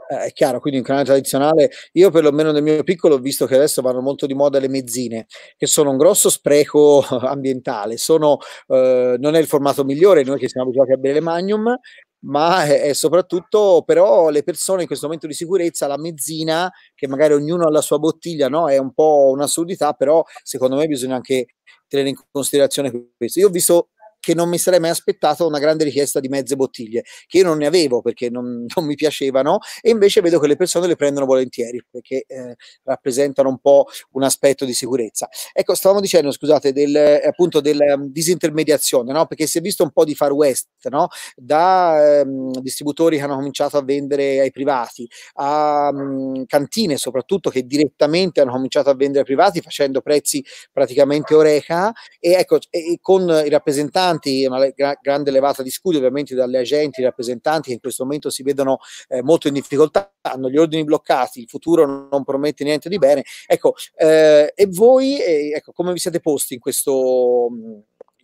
Eh, 0.08 0.26
è 0.26 0.32
chiaro, 0.34 0.60
quindi 0.60 0.80
un 0.80 0.86
canale 0.86 1.06
tradizionale, 1.06 1.70
io 1.94 2.12
perlomeno 2.12 2.52
nel 2.52 2.62
mio 2.62 2.84
piccolo 2.84 3.16
ho 3.16 3.20
visto 3.20 3.46
che 3.48 3.56
adesso 3.56 3.82
vanno 3.82 4.02
molto 4.02 4.28
di 4.28 4.36
moda 4.36 4.60
le 4.60 4.68
mezzine, 4.68 5.26
che 5.58 5.66
sono 5.66 5.90
un 5.90 5.98
grosso 5.98 6.30
spreco 6.30 7.02
ambientale, 7.22 7.98
sono, 7.98 8.38
eh, 8.68 9.16
non 9.20 9.36
è 9.36 9.40
il 9.40 9.48
formato 9.48 9.84
migliore, 9.84 10.24
noi 10.24 10.38
che 10.38 10.48
siamo 10.48 10.68
abituati 10.68 10.92
a 10.94 10.98
bere 10.98 11.16
le 11.16 11.22
Magnum, 11.22 11.76
ma 12.26 12.66
è, 12.66 12.82
è, 12.82 12.94
soprattutto 12.94 13.84
però 13.86 14.30
le 14.30 14.44
persone 14.44 14.82
in 14.82 14.88
questo 14.88 15.06
momento 15.06 15.28
di 15.28 15.34
sicurezza, 15.34 15.88
la 15.88 15.98
mezzina, 15.98 16.72
che 16.94 17.08
magari 17.08 17.34
ognuno 17.34 17.66
ha 17.66 17.70
la 17.70 17.82
sua 17.82 18.00
bottiglia, 18.00 18.48
no? 18.50 18.70
è 18.70 18.78
un 18.78 18.94
po' 18.94 19.30
un'assurdità, 19.32 19.94
però 19.94 20.24
secondo 20.44 20.76
me 20.76 20.88
bisogna 20.88 21.16
anche 21.16 21.48
tenere 21.88 22.10
in 22.10 22.16
considerazione 22.32 22.92
questo. 23.16 23.40
Io 23.40 23.48
ho 23.48 23.52
visto 23.52 23.90
che 24.26 24.34
non 24.34 24.50
mi 24.50 24.58
sarei 24.58 24.80
mai 24.80 24.90
aspettato 24.90 25.46
una 25.46 25.60
grande 25.60 25.84
richiesta 25.84 26.20
di 26.20 26.30
mezze 26.30 26.56
bottiglie, 26.56 27.04
che 27.28 27.38
io 27.38 27.44
non 27.44 27.60
ne 27.60 27.68
avevo 27.68 28.02
perché 28.02 28.32
non, 28.32 28.66
non 28.76 28.86
mi 28.86 28.96
piacevano, 28.96 29.60
e 29.82 29.92
invece 29.92 30.22
vedo 30.22 30.40
che 30.40 30.48
le 30.48 30.56
persone 30.56 30.88
le 30.88 30.96
prendono 30.96 31.28
volentieri 31.28 31.80
perché 31.88 32.26
eh, 32.26 32.56
rappresentano 32.86 33.50
un 33.50 33.60
po' 33.60 33.86
un 34.14 34.24
aspetto 34.24 34.66
di 34.66 34.74
sicurezza. 34.74 35.30
Ecco, 35.54 35.76
stavamo 35.76 36.02
dicendo, 36.02 36.32
scusate, 36.32 36.74
del, 36.74 37.22
appunto 37.24 37.62
della 37.62 37.94
um, 37.94 38.10
disintermediazione, 38.10 39.14
no? 39.14 39.28
perché 39.28 39.46
si 39.46 39.60
è 39.60 39.62
visto 39.62 39.84
un 39.84 39.92
po' 39.92 40.04
di 40.04 40.16
far 40.16 40.32
west, 40.32 40.70
no? 40.90 41.10
da 41.36 42.24
um, 42.26 42.52
distributori 42.62 43.18
che 43.18 43.24
hanno 43.24 43.36
cominciato 43.36 43.78
a 43.78 43.84
vendere 43.84 44.40
ai 44.40 44.50
privati, 44.50 45.08
a 45.34 45.92
um, 45.94 46.46
cantine 46.48 46.98
soprattutto 46.98 47.52
che 47.52 47.64
direttamente 47.68 48.42
hanno 48.42 48.54
cominciato 48.54 48.90
a 48.90 48.96
vendere 48.96 49.20
ai 49.20 49.26
privati 49.26 49.62
facendo 49.62 50.02
prezzi 50.02 50.44
praticamente 50.72 51.36
oreca 51.36 51.94
e 52.20 52.32
ecco, 52.32 52.58
e 52.72 52.98
con 53.00 53.22
i 53.46 53.50
rappresentanti 53.50 54.14
rappresentanti, 54.16 54.46
una 54.46 54.70
gra- 54.70 54.98
grande 55.02 55.32
levata 55.32 55.64
di 55.64 55.70
scudi 55.70 55.98
ovviamente 55.98 56.36
dalle 56.36 56.60
agenti, 56.60 57.04
rappresentanti 57.04 57.68
che 57.70 57.74
in 57.74 57.80
questo 57.80 58.04
momento 58.04 58.30
si 58.30 58.44
vedono 58.44 58.80
eh, 59.08 59.22
molto 59.22 59.48
in 59.48 59.54
difficoltà, 59.54 60.14
hanno 60.22 60.50
gli 60.50 60.58
ordini 60.58 60.84
bloccati, 60.84 61.42
il 61.42 61.48
futuro 61.48 62.08
non 62.10 62.24
promette 62.24 62.64
niente 62.64 62.90
di 62.90 62.98
bene. 62.98 63.24
Ecco, 63.46 63.76
eh, 63.96 64.52
e 64.56 64.68
voi, 64.68 65.20
eh, 65.22 65.52
ecco, 65.56 65.72
come 65.72 65.94
vi 65.94 66.00
siete 66.00 66.20
posti 66.20 66.56
in 66.56 66.60
questo, 66.60 67.50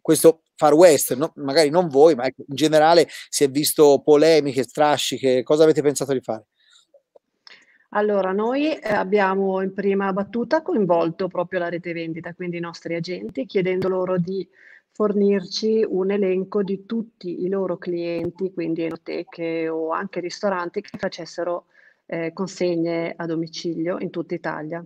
questo 0.02 0.42
Far 0.56 0.74
West, 0.74 1.16
no? 1.16 1.32
magari 1.36 1.70
non 1.70 1.88
voi, 1.88 2.16
ma 2.16 2.26
ecco, 2.26 2.44
in 2.48 2.56
generale 2.56 3.08
si 3.30 3.44
è 3.44 3.50
visto 3.50 4.02
polemiche, 4.04 4.64
strasciche, 4.64 5.44
cosa 5.44 5.64
avete 5.64 5.82
pensato 5.82 6.14
di 6.14 6.22
fare? 6.22 6.46
Allora, 7.94 8.32
noi 8.32 8.74
eh, 8.74 8.94
abbiamo 8.94 9.62
in 9.62 9.74
prima 9.74 10.14
battuta 10.14 10.62
coinvolto 10.62 11.28
proprio 11.28 11.60
la 11.60 11.68
rete 11.68 11.92
vendita, 11.92 12.34
quindi 12.34 12.56
i 12.56 12.62
nostri 12.62 12.96
agenti, 12.96 13.46
chiedendo 13.46 13.90
loro 13.90 14.18
di 14.18 14.48
fornirci 14.92 15.86
un 15.88 16.12
elenco 16.12 16.64
di 16.64 16.86
tutti 16.86 17.44
i 17.44 17.50
loro 17.50 17.78
clienti, 17.78 18.52
quindi 18.54 18.84
enoteche 18.84 19.70
o 19.70 19.92
anche 19.92 20.20
ristoranti 20.20 20.82
che 20.82 20.98
facessero 20.98 21.66
eh, 22.06 22.34
consegne 22.34 23.14
a 23.16 23.26
domicilio 23.26 23.98
in 24.00 24.10
tutta 24.10 24.36
Italia. 24.36 24.86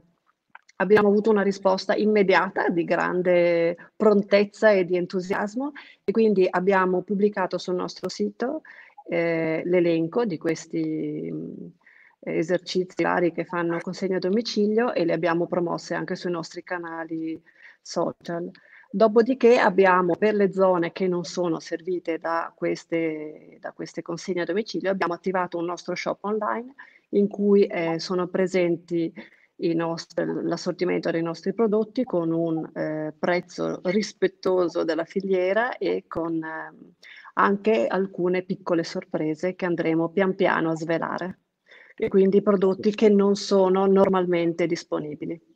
Abbiamo 0.78 1.08
avuto 1.08 1.30
una 1.30 1.42
risposta 1.42 1.96
immediata 1.96 2.70
di 2.70 2.84
grande 2.84 3.78
prontezza 3.96 4.72
e 4.72 4.86
di 4.86 4.98
entusiasmo 4.98 5.72
e 6.04 6.12
quindi 6.12 6.46
abbiamo 6.50 7.02
pubblicato 7.02 7.58
sul 7.58 7.76
nostro 7.76 8.10
sito 8.10 8.62
eh, 9.08 9.62
l'elenco 9.66 10.26
di 10.26 10.38
questi 10.38 11.32
mh, 11.32 11.72
esercizi 12.20 13.04
vari 13.04 13.32
che 13.32 13.46
fanno 13.46 13.80
consegna 13.80 14.18
a 14.18 14.20
domicilio 14.20 14.94
e 14.94 15.06
li 15.06 15.14
abbiamo 15.14 15.48
promosse 15.48 15.94
anche 15.94 16.16
sui 16.16 16.32
nostri 16.32 16.64
canali 16.64 17.42
social. 17.82 18.52
Dopodiché 18.96 19.58
abbiamo 19.58 20.16
per 20.16 20.36
le 20.36 20.54
zone 20.54 20.94
che 20.94 21.10
non 21.10 21.26
sono 21.26 21.60
servite 21.60 22.18
da 22.18 22.54
queste, 22.56 23.58
da 23.60 23.74
queste 23.74 24.02
consegne 24.02 24.44
a 24.44 24.46
domicilio, 24.46 24.90
abbiamo 24.90 25.14
attivato 25.14 25.58
un 25.58 25.66
nostro 25.66 25.96
shop 25.96 26.24
online 26.24 26.76
in 27.10 27.28
cui 27.28 27.66
eh, 27.66 28.00
sono 28.00 28.30
presenti 28.30 29.14
nostri, 29.74 30.24
l'assortimento 30.44 31.12
dei 31.12 31.22
nostri 31.22 31.54
prodotti 31.54 32.06
con 32.06 32.32
un 32.32 32.72
eh, 32.74 33.14
prezzo 33.20 33.82
rispettoso 33.84 34.86
della 34.86 35.04
filiera 35.04 35.78
e 35.78 36.06
con 36.08 36.42
eh, 36.42 36.94
anche 37.34 37.88
alcune 37.88 38.44
piccole 38.44 38.86
sorprese 38.86 39.56
che 39.56 39.66
andremo 39.66 40.08
pian 40.08 40.36
piano 40.36 40.70
a 40.70 40.76
svelare 40.78 41.40
e 41.98 42.08
quindi 42.08 42.42
prodotti 42.42 42.96
che 42.96 43.10
non 43.10 43.36
sono 43.36 43.88
normalmente 43.88 44.66
disponibili. 44.68 45.55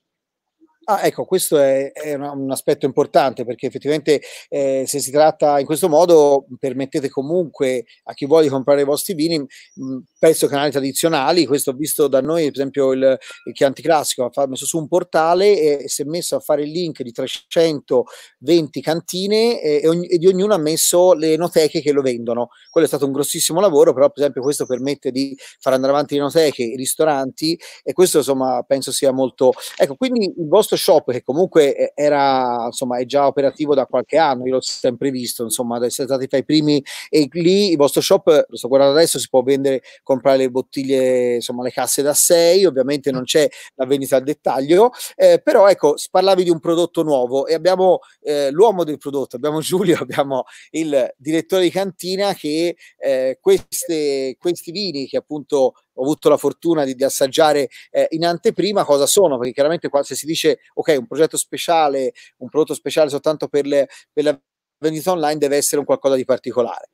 Ah, 0.92 1.06
ecco, 1.06 1.24
questo 1.24 1.60
è, 1.60 1.92
è 1.92 2.16
un 2.16 2.50
aspetto 2.50 2.88
importante 2.88 3.46
perché 3.46 3.68
effettivamente 3.68 4.22
eh, 4.50 4.86
se 4.88 4.98
si 4.98 5.12
tratta 5.12 5.60
in 5.60 5.66
questo 5.68 5.88
modo 5.88 6.48
permettete 6.58 7.10
comunque 7.10 7.86
a 8.06 8.14
chi 8.16 8.26
vuole 8.26 8.50
comprare 8.50 8.82
i 8.82 8.86
vostri 8.86 9.14
vini 9.14 9.38
mh, 9.38 9.98
presso 10.18 10.48
canali 10.48 10.72
tradizionali. 10.72 11.46
Questo 11.46 11.70
ho 11.70 11.74
visto 11.74 12.08
da 12.08 12.22
noi, 12.22 12.46
per 12.46 12.54
esempio, 12.54 12.92
il, 12.94 13.18
il 13.46 13.54
Chianti 13.54 13.84
Classico 13.84 14.32
ha 14.34 14.48
messo 14.48 14.66
su 14.66 14.80
un 14.80 14.88
portale 14.88 15.84
e 15.84 15.90
si 15.90 16.02
è 16.02 16.06
messo 16.06 16.36
a 16.36 16.40
fare 16.40 16.64
il 16.64 16.72
link 16.72 17.04
di 17.04 17.12
320 17.12 18.82
cantine 18.82 19.62
e, 19.62 19.82
e, 19.84 19.88
ogni, 19.88 20.08
e 20.08 20.18
di 20.18 20.26
ognuno 20.26 20.56
ha 20.56 20.58
messo 20.58 21.14
le 21.14 21.34
enoteche 21.34 21.82
che 21.82 21.92
lo 21.92 22.02
vendono. 22.02 22.48
Quello 22.72 22.88
è 22.88 22.90
stato 22.90 23.06
un 23.06 23.12
grossissimo 23.12 23.60
lavoro, 23.60 23.94
però 23.94 24.08
per 24.08 24.24
esempio 24.24 24.42
questo 24.42 24.66
permette 24.66 25.12
di 25.12 25.38
far 25.60 25.74
andare 25.74 25.94
avanti 25.94 26.16
le 26.16 26.22
enoteche, 26.22 26.64
i 26.64 26.76
ristoranti 26.76 27.60
e 27.84 27.94
questo 27.94 28.18
insomma 28.18 28.64
penso 28.64 28.92
sia 28.92 29.12
molto... 29.12 29.54
Ecco, 29.78 29.94
quindi 29.94 30.26
il 30.26 30.48
vostro 30.48 30.78
shop 30.80 31.12
che 31.12 31.22
comunque 31.22 31.76
eh, 31.76 31.92
era, 31.94 32.66
insomma, 32.66 32.98
è 32.98 33.06
già 33.06 33.28
operativo 33.28 33.76
da 33.76 33.86
qualche 33.86 34.18
anno, 34.18 34.46
io 34.48 34.54
l'ho 34.54 34.62
sempre 34.62 35.12
visto, 35.12 35.44
insomma, 35.44 35.84
essere 35.86 36.08
stati 36.08 36.28
tra 36.28 36.38
i 36.38 36.44
primi 36.46 36.84
e 37.10 37.28
lì 37.32 37.72
il 37.72 37.78
vostro 37.78 38.02
shop, 38.02 38.46
lo 38.48 38.58
sto 38.58 38.68
guardando 38.68 38.96
adesso, 38.98 39.20
si 39.20 39.30
può 39.30 39.44
vendere, 39.44 39.82
comprare 40.04 40.38
le 40.38 40.50
bottiglie, 40.50 41.36
insomma, 41.36 41.64
le 41.64 41.72
casse 41.72 42.02
da 42.02 42.14
6, 42.14 42.66
ovviamente 42.66 43.12
non 43.12 43.24
c'è 43.24 43.48
la 43.76 43.86
vendita 43.86 44.16
al 44.16 44.24
dettaglio, 44.24 44.92
eh, 45.16 45.42
però 45.44 45.68
ecco, 45.68 45.96
parlavi 46.10 46.44
di 46.44 46.50
un 46.50 46.60
prodotto 46.60 47.04
nuovo 47.04 47.46
e 47.46 47.54
abbiamo 47.54 48.00
eh, 48.22 48.50
l'uomo 48.52 48.84
del 48.84 48.98
prodotto, 48.98 49.36
abbiamo 49.36 49.60
Giulio, 49.60 49.98
abbiamo 50.02 50.46
il 50.72 51.14
direttore 51.18 51.64
di 51.64 51.70
cantina 51.70 52.34
che 52.34 52.76
eh, 52.98 53.38
queste, 53.42 54.36
questi 54.40 54.72
vini 54.72 55.08
che 55.08 55.18
appunto 55.18 55.74
ho 56.00 56.04
avuto 56.04 56.30
la 56.30 56.38
fortuna 56.38 56.86
di, 56.86 56.96
di 56.96 57.04
assaggiare 57.04 57.70
eh, 57.92 58.08
in 58.12 58.26
anteprima 58.26 58.86
cosa 58.86 59.06
sono, 59.06 59.38
perché 59.38 59.54
chiaramente 59.54 59.90
qua 59.90 60.04
se 60.04 60.16
si 60.16 60.26
dice 60.26 60.60
ok, 60.74 60.96
un 61.00 61.08
progetto 61.08 61.38
speciale, 61.38 62.14
un 62.38 62.50
prodotto 62.50 62.74
speciale 62.74 63.10
soltanto 63.10 63.48
per, 63.48 63.66
le, 63.66 63.88
per 64.12 64.24
la 64.24 64.42
vendita 64.80 65.12
online 65.12 65.38
deve 65.38 65.58
essere 65.58 65.80
un 65.80 65.86
qualcosa 65.86 66.16
di 66.16 66.26
particolare. 66.26 66.90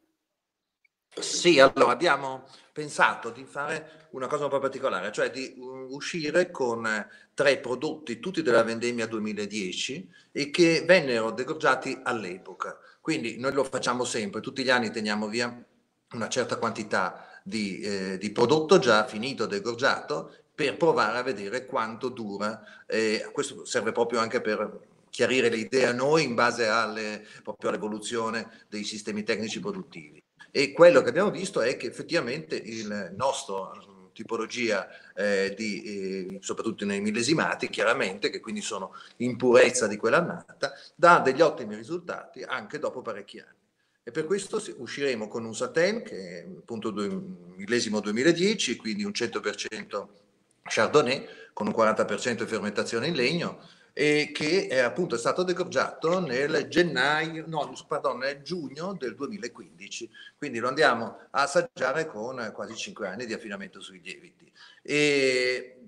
Sì, 1.18 1.60
allora 1.60 1.92
abbiamo 1.92 2.44
pensato 2.74 3.30
di 3.30 3.46
fare 3.46 4.08
una 4.12 4.28
cosa 4.28 4.46
un 4.46 4.50
po' 4.50 4.60
particolare, 4.60 5.12
cioè 5.14 5.32
di 5.32 5.56
uscire 5.90 6.52
con 6.52 7.08
tre 7.34 7.58
prodotti, 7.60 8.20
tutti 8.20 8.42
della 8.42 8.64
vendemmia 8.64 9.08
2010, 9.08 10.12
e 10.32 10.50
che 10.50 10.84
vennero 10.86 11.32
degorgiati 11.32 12.02
all'epoca. 12.04 12.78
Quindi 13.00 13.38
noi 13.40 13.54
lo 13.54 13.64
facciamo 13.64 14.04
sempre, 14.04 14.42
tutti 14.42 14.64
gli 14.64 14.70
anni 14.70 14.92
teniamo 14.92 15.28
via 15.28 15.64
una 16.12 16.28
certa 16.28 16.58
quantità 16.58 17.35
di, 17.48 17.80
eh, 17.82 18.18
di 18.18 18.32
prodotto 18.32 18.80
già 18.80 19.06
finito, 19.06 19.46
degorgiato, 19.46 20.34
per 20.56 20.78
provare 20.78 21.20
a 21.20 21.22
vedere 21.22 21.68
quanto 21.68 22.10
dura. 22.10 22.84
Eh, 22.88 23.30
questo 23.32 23.66
serve 23.66 23.92
proprio 23.92 24.20
anche 24.20 24.42
per 24.42 24.80
chiarire 25.12 25.50
le 25.50 25.58
idee 25.58 25.86
a 25.86 25.94
noi 25.94 26.24
in 26.24 26.34
base 26.34 26.68
alle, 26.68 27.28
all'evoluzione 27.62 28.66
dei 28.68 28.84
sistemi 28.84 29.24
tecnici 29.24 29.60
produttivi. 29.60 30.22
E 30.50 30.72
quello 30.72 31.02
che 31.04 31.10
abbiamo 31.10 31.30
visto 31.30 31.62
è 31.62 31.78
che 31.78 31.88
effettivamente 31.88 32.56
il 32.56 33.14
nostro 33.16 34.10
tipologia 34.12 34.88
eh, 35.14 35.54
di, 35.56 35.84
eh, 35.84 36.38
soprattutto 36.40 36.84
nei 36.86 37.02
millesimati, 37.02 37.70
chiaramente, 37.70 38.32
che 38.32 38.40
quindi 38.40 38.62
sono 38.62 38.96
in 39.18 39.36
purezza 39.36 39.86
di 39.86 39.98
quell'annata, 39.98 40.74
dà 40.96 41.20
degli 41.20 41.42
ottimi 41.42 41.76
risultati 41.76 42.42
anche 42.42 42.80
dopo 42.80 43.02
parecchi 43.02 43.40
anni. 43.40 43.65
E 44.08 44.12
per 44.12 44.26
questo 44.26 44.62
usciremo 44.78 45.28
con 45.28 45.46
un 45.46 45.56
Satin 45.56 46.04
che 46.04 46.16
è 46.16 46.46
appunto 46.46 46.94
millesimo 46.94 48.00
2010, 48.02 48.76
quindi 48.76 49.04
un 49.04 49.10
100% 49.10 50.08
Chardonnay 50.62 51.28
con 51.54 51.66
un 51.66 51.74
40% 51.76 52.44
di 52.44 52.46
fermentazione 52.46 53.08
in 53.08 53.16
legno 53.16 53.60
e 53.94 54.30
che 54.32 54.68
è 54.68 54.78
appunto 54.78 55.18
stato 55.18 55.42
degorgiato 55.42 56.20
nel 56.20 56.68
gennaio, 56.68 57.46
no, 57.48 57.74
pardon, 57.88 58.20
nel 58.20 58.44
giugno 58.44 58.94
del 58.94 59.16
2015. 59.16 60.08
Quindi 60.38 60.60
lo 60.60 60.68
andiamo 60.68 61.18
a 61.32 61.42
assaggiare 61.42 62.06
con 62.06 62.52
quasi 62.54 62.76
5 62.76 63.08
anni 63.08 63.26
di 63.26 63.34
affinamento 63.34 63.82
sui 63.82 64.02
lieviti. 64.04 64.52
E 64.84 65.80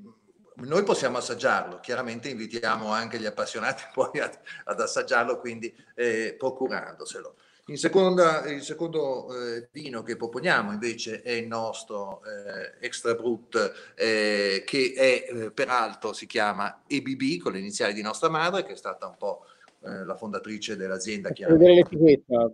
noi 0.56 0.82
possiamo 0.82 1.18
assaggiarlo, 1.18 1.80
chiaramente 1.82 2.30
invitiamo 2.30 2.92
anche 2.92 3.20
gli 3.20 3.28
appassionati 3.28 3.84
poi 3.94 4.22
ad, 4.22 4.40
ad 4.64 4.82
assaggiarlo, 4.82 5.40
quindi 5.40 5.72
eh, 5.94 6.34
procurandoselo. 6.36 7.36
In 7.70 7.78
seconda, 7.78 8.46
il 8.50 8.62
secondo 8.62 9.28
eh, 9.36 9.68
vino 9.74 10.02
che 10.02 10.16
proponiamo 10.16 10.72
invece 10.72 11.22
è 11.22 11.32
il 11.32 11.48
nostro 11.48 12.22
eh, 12.24 12.86
Extra 12.86 13.14
Brut, 13.14 13.94
eh, 13.94 14.64
che 14.66 14.94
è 14.96 15.26
eh, 15.30 15.52
peraltro 15.52 16.14
si 16.14 16.28
chiama 16.28 16.84
EBB 16.88 17.42
con 17.42 17.52
le 17.52 17.60
iniziali 17.60 17.94
di 17.94 18.02
nostra 18.02 18.30
madre, 18.30 18.64
che 18.64 18.72
è 18.72 18.78
stata 18.78 19.08
un 19.08 19.18
po' 19.18 19.44
eh, 19.84 20.06
la 20.06 20.16
fondatrice 20.16 20.78
dell'azienda. 20.78 21.28
Faccio 21.28 21.48
vedere 21.50 21.74
l'etichetta, 21.74 22.52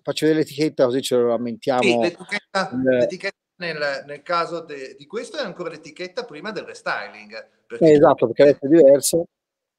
faccio 0.00 0.26
vedere 0.26 0.44
l'etichetta 0.44 0.84
così 0.84 1.02
ce 1.02 1.16
lo 1.16 1.26
lamentiamo. 1.26 1.82
Sì, 1.82 1.98
l'etichetta, 1.98 2.70
l'etichetta 2.72 3.36
nel, 3.56 4.04
nel, 4.06 4.22
caso 4.22 4.60
de, 4.60 4.94
di 4.96 5.06
questo 5.06 5.38
è 5.38 5.42
ancora 5.42 5.70
l'etichetta 5.70 6.24
prima 6.24 6.52
del 6.52 6.64
restyling. 6.64 7.48
Perché 7.66 7.90
esatto, 7.90 8.26
perché 8.26 8.42
adesso 8.42 8.64
è 8.64 8.68
diverso. 8.68 9.26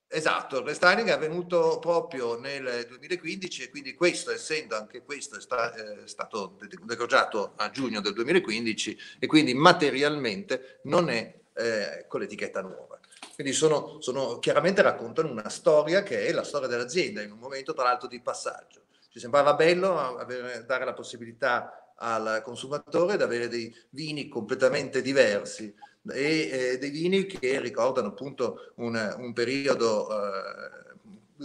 Esatto, 0.10 0.60
il 0.60 0.66
restyling 0.66 1.10
è 1.10 1.12
avvenuto 1.12 1.80
proprio 1.80 2.40
nel 2.40 2.86
2015 2.88 3.64
e 3.64 3.70
quindi 3.70 3.94
questo, 3.94 4.32
essendo 4.32 4.78
anche 4.78 5.04
questo 5.04 5.36
è, 5.36 5.42
sta, 5.42 5.74
è 5.74 6.08
stato 6.08 6.58
degorgiato 6.84 7.54
a 7.58 7.70
giugno 7.72 8.00
del 8.00 8.14
2015 8.14 8.98
e 9.20 9.28
quindi 9.28 9.54
materialmente 9.54 10.80
non 10.84 11.10
è 11.10 11.40
eh, 11.54 12.06
con 12.08 12.22
l'etichetta 12.22 12.62
nuova. 12.62 12.98
Quindi 13.36 13.52
sono, 13.52 14.00
sono, 14.00 14.40
chiaramente 14.40 14.82
raccontano 14.82 15.30
una 15.30 15.50
storia 15.50 16.04
che 16.04 16.26
è 16.26 16.32
la 16.32 16.44
storia 16.44 16.70
dell'azienda 16.70 17.22
in 17.22 17.32
un 17.32 17.40
momento 17.40 17.74
tra 17.74 17.84
l'altro 17.84 18.08
di 18.08 18.22
passaggio. 18.22 18.84
Ci 19.10 19.20
sembrava 19.20 19.56
bello 19.56 20.18
avere, 20.18 20.64
dare 20.66 20.86
la 20.86 20.94
possibilità 20.94 21.94
al 21.98 22.42
consumatore 22.44 23.18
di 23.18 23.24
avere 23.24 23.50
dei 23.50 23.76
vini 23.90 24.30
completamente 24.30 25.02
diversi 25.02 25.74
e 26.14 26.50
eh, 26.52 26.78
dei 26.78 26.90
vini 26.90 27.26
che 27.26 27.60
ricordano 27.60 28.10
appunto 28.10 28.72
un, 28.76 29.16
un 29.18 29.34
periodo 29.34 30.10
eh, 30.10 30.88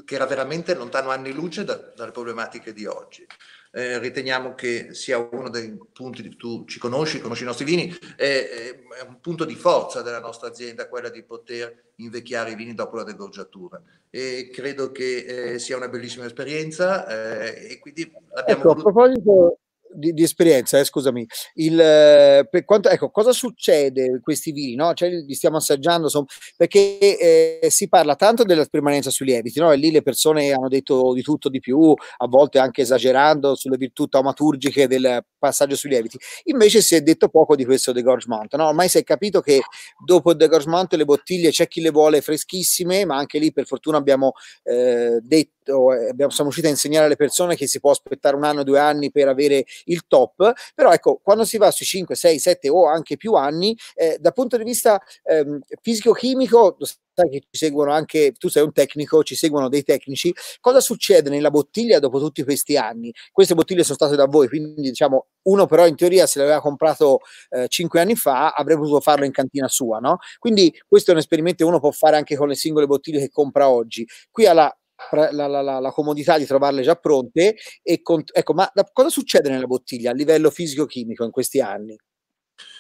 che 0.05 0.15
era 0.15 0.27
veramente 0.27 0.75
lontano 0.75 1.11
anni 1.11 1.33
luce 1.33 1.65
da, 1.65 1.75
dalle 1.95 2.13
problematiche 2.13 2.73
di 2.73 2.87
oggi. 2.87 3.27
Eh, 3.75 3.99
riteniamo 3.99 4.55
che 4.55 4.93
sia 4.93 5.17
uno 5.17 5.49
dei 5.49 5.79
punti, 5.93 6.37
tu 6.37 6.65
ci 6.67 6.79
conosci, 6.79 7.21
conosci 7.21 7.43
i 7.43 7.47
nostri 7.47 7.65
vini, 7.65 7.95
è, 8.17 8.77
è, 8.99 9.07
un 9.07 9.19
punto 9.21 9.47
di 9.47 9.55
forza 9.55 10.03
della 10.03 10.21
nostra 10.21 10.49
azienda 10.49 10.89
quella 10.89 11.09
di 11.09 11.23
poter 11.23 11.93
invecchiare 11.97 12.51
i 12.51 12.55
vini 12.55 12.75
dopo 12.75 12.97
la 12.97 13.05
degorgiatura 13.05 13.81
e 14.11 14.51
credo 14.53 14.93
che 14.93 15.55
eh, 15.55 15.59
sia 15.59 15.79
una 15.79 15.89
bellissima 15.89 16.27
esperienza 16.27 17.07
eh, 17.07 17.71
e 17.71 17.79
quindi 17.79 18.13
abbiamo 18.35 18.61
ecco, 18.61 18.71
a 18.73 18.75
proposito 18.75 19.59
di, 19.95 20.13
di 20.13 20.23
esperienza, 20.23 20.79
eh, 20.79 20.85
scusami. 20.85 21.27
Il, 21.55 21.79
eh, 21.81 22.47
per 22.51 22.65
quanto, 22.65 22.89
ecco, 22.89 23.11
cosa 23.11 23.33
succede 23.33 24.05
in 24.05 24.21
questi 24.21 24.53
vini? 24.53 24.75
No? 24.75 24.93
Cioè, 24.95 25.09
li 25.09 25.35
stiamo 25.35 25.57
assaggiando 25.57 26.05
insomma, 26.05 26.27
perché 26.57 27.61
eh, 27.61 27.71
si 27.71 27.89
parla 27.89 28.17
tanto 28.17 28.45
della 28.45 28.65
permanenza 28.65 29.11
sui 29.11 29.27
lieviti, 29.27 29.61
no? 29.61 29.73
e 29.73 29.77
lì 29.77 29.91
le 29.91 30.03
persone 30.03 30.53
hanno 30.53 30.69
detto 30.69 31.13
di 31.13 31.23
tutto 31.23 31.49
di 31.49 31.61
più, 31.61 31.95
a 32.17 32.27
volte 32.27 32.59
anche 32.59 32.83
esagerando 32.83 33.55
sulle 33.55 33.77
virtù 33.77 34.07
taumaturgiche 34.07 34.87
del 34.87 35.25
passaggio 35.39 35.77
sui 35.77 35.91
lieviti. 35.91 36.19
Invece 36.45 36.81
si 36.81 36.95
è 36.95 37.01
detto 37.03 37.29
poco 37.29 37.57
di 37.57 37.65
questo 37.65 37.93
degorgement. 37.93 38.55
No? 38.57 38.69
Ormai 38.69 38.89
si 38.89 38.99
è 38.99 39.05
capito 39.05 39.41
che 39.41 39.61
dopo 40.05 40.31
il 40.31 40.37
degorgement 40.37 40.93
le 40.95 41.05
bottiglie 41.05 41.51
c'è 41.51 41.69
chi 41.69 41.81
le 41.81 41.91
vuole 41.91 42.21
freschissime, 42.21 43.05
ma 43.05 43.17
anche 43.17 43.39
lì 43.39 43.53
per 43.53 43.67
fortuna 43.67 43.97
abbiamo 43.97 44.33
eh, 44.63 45.19
detto, 45.23 45.62
siamo 45.65 46.51
riusciti 46.51 46.67
a 46.67 46.71
insegnare 46.71 47.07
alle 47.07 47.17
persone 47.17 47.57
che 47.57 47.67
si 47.67 47.81
può 47.81 47.91
aspettare 47.91 48.37
un 48.37 48.45
anno, 48.45 48.63
due 48.63 48.79
anni 48.79 49.11
per 49.11 49.29
avere 49.29 49.65
il 49.85 50.05
top, 50.07 50.53
però 50.75 50.93
ecco, 50.93 51.21
quando 51.23 51.45
si 51.45 51.59
va 51.59 51.71
sui 51.71 51.87
5, 51.87 52.15
6, 52.15 52.39
7 52.39 52.69
o 52.69 52.87
anche 52.87 53.17
più 53.17 53.35
anni, 53.35 53.77
eh, 53.95 54.17
dal 54.21 54.33
punto 54.33 54.57
di 54.57 54.65
vista 54.65 55.01
ehm, 55.25 55.61
fisico-chimico, 55.81 56.77
sai 57.15 57.29
che 57.29 57.41
ci 57.41 57.59
seguono 57.59 57.93
anche, 57.93 58.33
tu 58.33 58.49
sei 58.49 58.63
un 58.63 58.73
tecnico, 58.73 59.23
ci 59.23 59.35
seguono 59.35 59.69
dei 59.69 59.83
tecnici, 59.83 60.33
cosa 60.61 60.81
succede 60.81 61.29
nella 61.31 61.51
bottiglia 61.51 61.99
dopo 61.99 62.19
tutti 62.19 62.43
questi 62.43 62.77
anni? 62.77 63.13
Queste 63.31 63.55
bottiglie 63.55 63.83
sono 63.85 63.97
state 63.97 64.17
da 64.17 64.27
voi, 64.27 64.49
quindi 64.49 64.81
diciamo 64.81 65.27
uno 65.45 65.67
però 65.67 65.87
in 65.87 65.97
teoria 65.97 66.27
se 66.27 66.39
l'aveva 66.39 66.61
comprato 66.61 67.21
eh, 67.51 67.67
5 67.69 68.01
anni 68.01 68.15
fa 68.17 68.51
avrebbe 68.51 68.81
potuto 68.81 69.01
farlo 69.01 69.25
in 69.25 69.33
cantina 69.33 69.69
sua, 69.69 69.99
no? 69.99 70.19
Quindi 70.39 70.73
questo 70.89 71.11
è 71.11 71.15
un 71.15 71.21
esperimento 71.21 71.65
che 71.65 71.71
uno 71.71 71.81
può 71.81 71.91
fare 71.91 72.17
anche 72.17 72.37
con 72.37 72.49
le 72.49 72.55
singole 72.55 72.87
bottiglie 72.87 73.19
che 73.21 73.29
compra 73.31 73.69
oggi. 73.69 74.07
Qui 74.31 74.47
alla 74.47 74.75
la, 75.11 75.47
la, 75.47 75.79
la, 75.79 75.91
comodità 75.93 76.39
di 76.39 76.47
trovarle 76.47 76.83
già 76.83 76.95
pronte. 76.95 77.57
E 77.83 78.03
con, 78.03 78.23
ecco, 78.33 78.55
ma 78.55 78.71
da, 78.73 78.89
cosa 78.93 79.09
succede 79.09 79.49
nella 79.49 79.67
bottiglia 79.67 80.11
a 80.11 80.15
livello 80.15 80.51
fisico-chimico 80.51 81.25
in 81.25 81.31
questi 81.31 81.61
anni? 81.61 81.97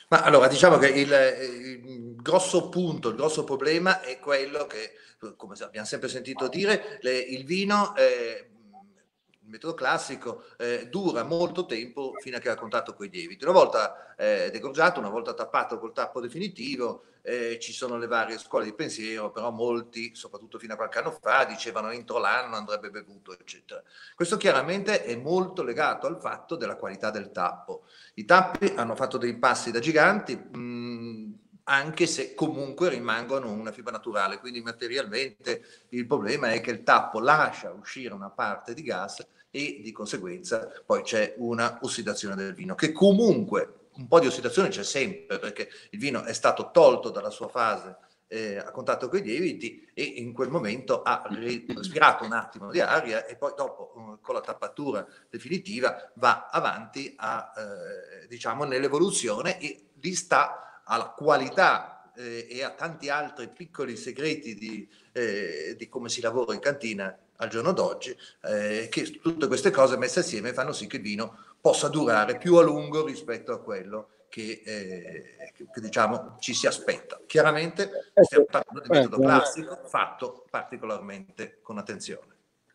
Ma 0.08 0.22
allora 0.22 0.46
diciamo 0.46 0.76
che 0.76 0.88
il, 0.88 1.10
il, 1.10 2.16
grosso 2.16 2.68
punto, 2.68 3.08
il 3.08 3.16
grosso 3.16 3.44
problema 3.44 4.02
è 4.02 4.18
quello 4.18 4.66
che, 4.66 4.92
come 5.36 5.54
abbiamo 5.60 5.86
sempre 5.86 6.08
sentito 6.08 6.48
dire, 6.48 6.98
le, 7.00 7.18
il 7.18 7.44
vino 7.44 7.96
eh, 7.96 8.51
metodo 9.52 9.74
classico 9.74 10.44
eh, 10.56 10.88
dura 10.88 11.22
molto 11.22 11.66
tempo 11.66 12.14
fino 12.18 12.38
a 12.38 12.40
che 12.40 12.48
ha 12.48 12.56
contatto 12.56 12.94
con 12.94 13.06
i 13.06 13.10
lieviti. 13.10 13.44
Una 13.44 13.52
volta 13.52 14.14
eh, 14.16 14.50
degorgiato, 14.50 14.98
una 14.98 15.10
volta 15.10 15.34
tappato 15.34 15.78
col 15.78 15.92
tappo 15.92 16.20
definitivo, 16.20 17.04
eh, 17.22 17.58
ci 17.60 17.72
sono 17.72 17.98
le 17.98 18.06
varie 18.08 18.38
scuole 18.38 18.64
di 18.64 18.72
pensiero, 18.72 19.30
però 19.30 19.50
molti, 19.50 20.14
soprattutto 20.14 20.58
fino 20.58 20.72
a 20.72 20.76
qualche 20.76 20.98
anno 20.98 21.16
fa, 21.20 21.44
dicevano 21.44 21.90
entro 21.90 22.18
l'anno 22.18 22.56
andrebbe 22.56 22.90
bevuto, 22.90 23.32
eccetera. 23.38 23.82
Questo 24.14 24.36
chiaramente 24.36 25.04
è 25.04 25.14
molto 25.14 25.62
legato 25.62 26.06
al 26.06 26.20
fatto 26.20 26.56
della 26.56 26.76
qualità 26.76 27.10
del 27.10 27.30
tappo. 27.30 27.84
I 28.14 28.24
tappi 28.24 28.72
hanno 28.76 28.96
fatto 28.96 29.18
dei 29.18 29.36
passi 29.38 29.70
da 29.70 29.78
giganti, 29.78 30.50
anche 31.64 32.06
se 32.06 32.34
comunque 32.34 32.88
rimangono 32.88 33.50
una 33.50 33.72
fibra 33.72 33.92
naturale, 33.92 34.38
quindi 34.38 34.60
materialmente 34.60 35.64
il 35.90 36.06
problema 36.06 36.52
è 36.52 36.60
che 36.60 36.70
il 36.70 36.82
tappo 36.82 37.20
lascia 37.20 37.70
uscire 37.72 38.14
una 38.14 38.30
parte 38.30 38.74
di 38.74 38.82
gas 38.82 39.26
e 39.50 39.80
di 39.82 39.92
conseguenza 39.92 40.72
poi 40.86 41.02
c'è 41.02 41.34
una 41.36 41.78
ossidazione 41.82 42.34
del 42.34 42.54
vino 42.54 42.74
che 42.74 42.90
comunque 42.90 43.88
un 43.94 44.08
po' 44.08 44.18
di 44.18 44.26
ossidazione 44.26 44.70
c'è 44.70 44.82
sempre 44.82 45.38
perché 45.38 45.68
il 45.90 45.98
vino 45.98 46.22
è 46.22 46.32
stato 46.32 46.70
tolto 46.72 47.10
dalla 47.10 47.28
sua 47.28 47.48
fase 47.48 47.98
eh, 48.28 48.56
a 48.56 48.70
contatto 48.70 49.10
con 49.10 49.18
i 49.18 49.22
lieviti 49.22 49.86
e 49.92 50.02
in 50.02 50.32
quel 50.32 50.48
momento 50.48 51.02
ha 51.02 51.22
respirato 51.28 52.24
un 52.24 52.32
attimo 52.32 52.70
di 52.70 52.80
aria 52.80 53.26
e 53.26 53.36
poi 53.36 53.52
dopo 53.54 53.92
uh, 53.94 54.20
con 54.22 54.34
la 54.34 54.40
tappatura 54.40 55.06
definitiva 55.28 56.10
va 56.14 56.48
avanti 56.50 57.12
a, 57.18 57.52
eh, 57.54 58.26
diciamo 58.28 58.64
nell'evoluzione 58.64 59.60
e 59.60 59.90
lì 60.00 60.14
sta 60.14 60.71
alla 60.92 61.08
qualità 61.08 62.12
eh, 62.14 62.46
e 62.50 62.62
a 62.62 62.70
tanti 62.70 63.08
altri 63.08 63.48
piccoli 63.48 63.96
segreti 63.96 64.54
di, 64.54 64.88
eh, 65.12 65.74
di 65.76 65.88
come 65.88 66.08
si 66.08 66.20
lavora 66.20 66.52
in 66.54 66.60
cantina 66.60 67.16
al 67.36 67.48
giorno 67.48 67.72
d'oggi, 67.72 68.16
eh, 68.44 68.88
che 68.90 69.18
tutte 69.20 69.46
queste 69.46 69.70
cose 69.70 69.96
messe 69.96 70.20
assieme 70.20 70.52
fanno 70.52 70.72
sì 70.72 70.86
che 70.86 70.96
il 70.96 71.02
vino 71.02 71.36
possa 71.60 71.88
durare 71.88 72.36
più 72.36 72.56
a 72.56 72.62
lungo 72.62 73.04
rispetto 73.04 73.52
a 73.52 73.60
quello 73.60 74.08
che, 74.28 74.62
eh, 74.64 75.52
che, 75.54 75.66
che 75.72 75.80
diciamo 75.80 76.36
ci 76.38 76.54
si 76.54 76.66
aspetta. 76.66 77.20
Chiaramente 77.26 78.12
stiamo 78.22 78.44
parlando 78.48 78.80
di 78.80 78.88
metodo 78.88 79.16
ecco. 79.16 79.24
classico 79.24 79.80
fatto 79.86 80.44
particolarmente 80.48 81.58
con 81.62 81.78
attenzione. 81.78 82.31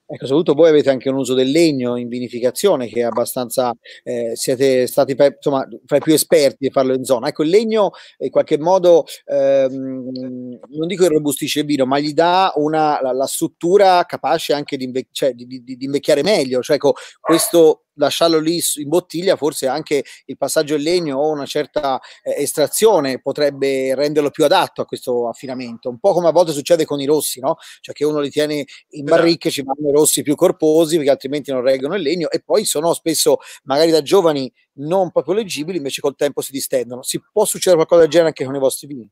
Ecco, 0.09 0.25
soprattutto 0.25 0.53
voi 0.53 0.69
avete 0.69 0.89
anche 0.89 1.09
un 1.09 1.17
uso 1.17 1.33
del 1.33 1.51
legno 1.51 1.97
in 1.97 2.07
vinificazione 2.07 2.87
che 2.87 3.01
è 3.01 3.03
abbastanza, 3.03 3.73
eh, 4.03 4.37
siete 4.37 4.87
stati 4.87 5.13
insomma 5.19 5.67
fra 5.85 5.97
i 5.97 5.99
più 5.99 6.13
esperti 6.13 6.67
a 6.67 6.71
farlo 6.71 6.93
in 6.93 7.03
zona. 7.03 7.27
Ecco, 7.27 7.43
il 7.43 7.49
legno 7.49 7.91
in 8.19 8.29
qualche 8.29 8.57
modo, 8.57 9.03
ehm, 9.25 10.59
non 10.69 10.87
dico 10.87 11.03
che 11.03 11.09
robustisce 11.09 11.59
il 11.59 11.65
vino, 11.65 11.85
ma 11.85 11.99
gli 11.99 12.13
dà 12.13 12.53
una, 12.55 13.01
la, 13.01 13.11
la 13.11 13.25
struttura 13.25 14.05
capace 14.05 14.53
anche 14.53 14.77
di, 14.77 14.85
inve- 14.85 15.07
cioè, 15.11 15.33
di, 15.33 15.45
di, 15.45 15.61
di 15.61 15.85
invecchiare 15.85 16.23
meglio. 16.23 16.61
Cioè, 16.61 16.77
ecco, 16.77 16.93
questo 17.19 17.86
lasciarlo 17.97 18.39
lì 18.39 18.59
in 18.75 18.89
bottiglia, 18.89 19.35
forse 19.35 19.67
anche 19.67 20.03
il 20.25 20.37
passaggio 20.37 20.75
in 20.75 20.81
legno 20.81 21.17
o 21.17 21.29
una 21.29 21.45
certa 21.45 21.99
eh, 22.23 22.41
estrazione 22.41 23.21
potrebbe 23.21 23.93
renderlo 23.95 24.29
più 24.29 24.45
adatto 24.45 24.81
a 24.81 24.85
questo 24.85 25.27
affinamento. 25.27 25.89
Un 25.89 25.99
po' 25.99 26.13
come 26.13 26.27
a 26.27 26.31
volte 26.31 26.51
succede 26.51 26.85
con 26.85 26.99
i 26.99 27.05
rossi, 27.05 27.39
no? 27.39 27.57
Cioè 27.81 27.93
che 27.93 28.05
uno 28.05 28.19
li 28.19 28.29
tiene 28.29 28.55
in 28.55 28.65
esatto. 29.03 29.03
barricche, 29.03 29.49
ci 29.49 29.63
vanno 29.63 29.89
i 29.89 29.91
rossi 29.91 30.21
più 30.23 30.35
corposi 30.35 30.95
perché 30.95 31.11
altrimenti 31.11 31.51
non 31.51 31.61
reggono 31.61 31.95
il 31.95 32.01
legno 32.01 32.29
e 32.29 32.41
poi 32.41 32.65
sono 32.65 32.93
spesso 32.93 33.37
magari 33.63 33.91
da 33.91 34.01
giovani 34.01 34.51
non 34.79 35.11
proprio 35.11 35.35
leggibili, 35.35 35.77
invece 35.77 36.01
col 36.01 36.15
tempo 36.15 36.41
si 36.41 36.51
distendono. 36.51 37.03
Si 37.03 37.21
può 37.31 37.45
succedere 37.45 37.75
qualcosa 37.75 38.01
del 38.01 38.09
genere 38.09 38.29
anche 38.29 38.45
con 38.45 38.55
i 38.55 38.59
vostri 38.59 38.87
vini? 38.87 39.11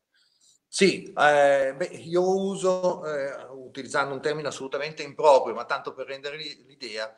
Sì, 0.67 1.05
eh, 1.05 1.73
beh, 1.73 1.85
io 2.03 2.37
uso, 2.37 3.05
eh, 3.05 3.45
utilizzando 3.53 4.13
un 4.13 4.21
termine 4.21 4.49
assolutamente 4.49 5.03
improprio, 5.03 5.53
ma 5.53 5.63
tanto 5.63 5.93
per 5.93 6.05
rendere 6.05 6.35
l'idea, 6.35 7.15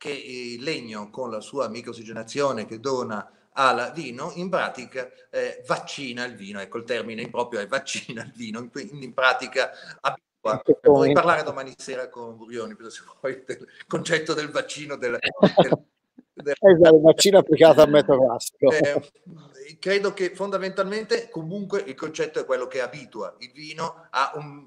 che 0.00 0.08
il 0.08 0.62
legno 0.62 1.10
con 1.10 1.30
la 1.30 1.42
sua 1.42 1.68
microossigenazione 1.68 2.64
che 2.64 2.80
dona 2.80 3.30
al 3.52 3.92
vino, 3.94 4.32
in 4.36 4.48
pratica 4.48 5.10
eh, 5.28 5.62
vaccina 5.66 6.24
il 6.24 6.36
vino, 6.36 6.58
ecco 6.58 6.78
il 6.78 6.84
termine 6.84 7.20
improprio 7.20 7.60
è 7.60 7.66
vaccina 7.66 8.22
il 8.22 8.32
vino, 8.34 8.66
quindi 8.70 9.04
in 9.04 9.12
pratica 9.12 9.70
abitua. 10.00 10.62
Vorrei 10.84 11.12
parlare 11.12 11.42
domani 11.42 11.74
sera 11.76 12.08
con 12.08 12.34
Burioni, 12.34 12.74
se 12.88 13.02
vuoi, 13.20 13.42
del 13.44 13.66
concetto 13.86 14.32
del 14.32 14.48
vaccino 14.48 14.96
del, 14.96 15.18
del 16.32 16.54
esatto, 16.58 16.96
il 16.96 17.02
vaccino 17.02 17.38
applicato 17.38 17.82
al 17.82 17.90
metodo 17.90 18.24
classico. 18.24 18.70
Eh, 18.70 19.02
credo 19.78 20.14
che 20.14 20.34
fondamentalmente 20.34 21.28
comunque 21.28 21.80
il 21.80 21.94
concetto 21.94 22.40
è 22.40 22.46
quello 22.46 22.66
che 22.66 22.80
abitua 22.80 23.36
il 23.40 23.52
vino 23.52 24.06
a 24.08 24.32
un 24.36 24.66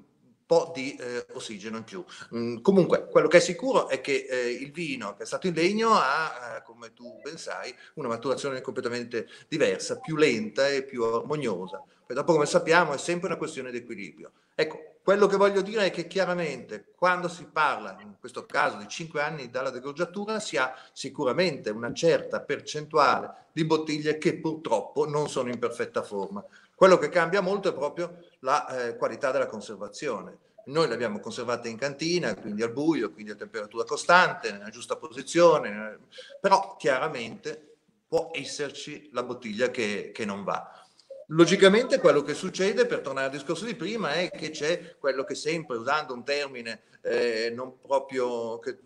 po' 0.54 0.70
di 0.72 0.94
eh, 0.94 1.26
ossigeno 1.32 1.78
in 1.78 1.84
più. 1.84 2.04
Mm, 2.34 2.58
comunque, 2.58 3.08
quello 3.08 3.26
che 3.26 3.38
è 3.38 3.40
sicuro 3.40 3.88
è 3.88 4.00
che 4.00 4.26
eh, 4.28 4.50
il 4.50 4.70
vino 4.70 5.16
che 5.16 5.24
è 5.24 5.26
stato 5.26 5.48
in 5.48 5.54
legno 5.54 5.90
ha, 5.94 6.56
eh, 6.56 6.62
come 6.62 6.92
tu 6.92 7.20
ben 7.22 7.36
sai, 7.36 7.74
una 7.94 8.08
maturazione 8.08 8.60
completamente 8.60 9.26
diversa, 9.48 9.98
più 9.98 10.16
lenta 10.16 10.68
e 10.68 10.84
più 10.84 11.02
armoniosa. 11.02 11.82
Poi 12.06 12.14
dopo, 12.14 12.32
come 12.32 12.46
sappiamo, 12.46 12.92
è 12.92 12.98
sempre 12.98 13.28
una 13.28 13.36
questione 13.36 13.70
di 13.70 13.78
equilibrio. 13.78 14.30
Ecco, 14.54 14.98
quello 15.02 15.26
che 15.26 15.36
voglio 15.36 15.62
dire 15.62 15.86
è 15.86 15.90
che 15.90 16.06
chiaramente 16.06 16.92
quando 16.96 17.28
si 17.28 17.46
parla, 17.50 17.96
in 18.00 18.14
questo 18.18 18.46
caso, 18.46 18.76
di 18.76 18.86
5 18.86 19.20
anni 19.20 19.50
dalla 19.50 19.70
degorgiatura, 19.70 20.38
si 20.38 20.56
ha 20.56 20.74
sicuramente 20.92 21.70
una 21.70 21.92
certa 21.92 22.40
percentuale 22.40 23.48
di 23.52 23.64
bottiglie 23.64 24.18
che 24.18 24.38
purtroppo 24.38 25.08
non 25.08 25.28
sono 25.28 25.50
in 25.50 25.58
perfetta 25.58 26.02
forma. 26.02 26.44
Quello 26.84 26.98
che 26.98 27.08
cambia 27.08 27.40
molto 27.40 27.70
è 27.70 27.72
proprio 27.72 28.26
la 28.40 28.88
eh, 28.88 28.96
qualità 28.98 29.30
della 29.30 29.46
conservazione. 29.46 30.36
Noi 30.66 30.86
le 30.86 30.92
abbiamo 30.92 31.18
conservate 31.18 31.70
in 31.70 31.78
cantina, 31.78 32.34
quindi 32.34 32.62
al 32.62 32.74
buio, 32.74 33.10
quindi 33.10 33.30
a 33.30 33.36
temperatura 33.36 33.84
costante, 33.84 34.52
nella 34.52 34.68
giusta 34.68 34.96
posizione, 34.96 36.00
però 36.42 36.76
chiaramente 36.76 37.76
può 38.06 38.28
esserci 38.34 39.08
la 39.14 39.22
bottiglia 39.22 39.70
che, 39.70 40.10
che 40.12 40.26
non 40.26 40.44
va. 40.44 40.86
Logicamente 41.28 42.00
quello 42.00 42.20
che 42.20 42.34
succede, 42.34 42.84
per 42.84 43.00
tornare 43.00 43.28
al 43.28 43.32
discorso 43.32 43.64
di 43.64 43.76
prima, 43.76 44.12
è 44.12 44.30
che 44.30 44.50
c'è 44.50 44.96
quello 44.98 45.24
che 45.24 45.34
sempre, 45.34 45.78
usando 45.78 46.12
un 46.12 46.22
termine 46.22 46.82
eh, 47.00 47.50
non 47.56 47.80
proprio 47.80 48.58
che, 48.58 48.78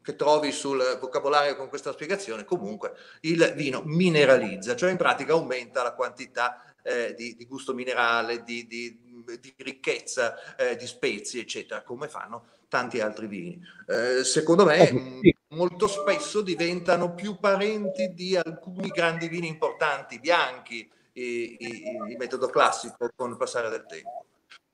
che 0.00 0.14
trovi 0.14 0.52
sul 0.52 0.96
vocabolario 1.00 1.56
con 1.56 1.68
questa 1.68 1.90
spiegazione, 1.90 2.44
comunque 2.44 2.92
il 3.22 3.52
vino 3.56 3.82
mineralizza, 3.84 4.76
cioè 4.76 4.92
in 4.92 4.96
pratica 4.96 5.32
aumenta 5.32 5.82
la 5.82 5.92
quantità 5.92 6.60
eh, 6.86 7.14
di, 7.14 7.34
di, 7.34 7.46
gusto 7.46 7.74
minerale, 7.74 8.42
di, 8.42 8.66
di, 8.66 8.98
di 9.40 9.54
ricchezza 9.58 10.56
eh, 10.56 10.76
di 10.76 10.86
spezie, 10.86 11.42
eccetera, 11.42 11.82
come 11.82 12.08
fanno 12.08 12.46
tanti 12.68 13.00
altri 13.00 13.26
vini. 13.26 13.60
Eh, 13.86 14.24
secondo 14.24 14.64
me 14.64 14.88
eh, 14.88 15.36
molto 15.48 15.88
spesso 15.88 16.40
diventano 16.42 17.14
più 17.14 17.38
parenti 17.38 18.12
di 18.14 18.36
alcuni 18.36 18.88
grandi 18.88 19.28
vini 19.28 19.48
importanti, 19.48 20.20
bianchi, 20.20 20.88
il 21.12 22.16
metodo 22.18 22.48
classico 22.48 23.08
con 23.16 23.30
il 23.30 23.36
passare 23.36 23.70
del 23.70 23.86
tempo. 23.86 24.24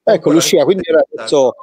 Ecco, 0.03 0.33
Lucia, 0.33 0.65
quindi 0.65 0.83
adesso 1.15 1.55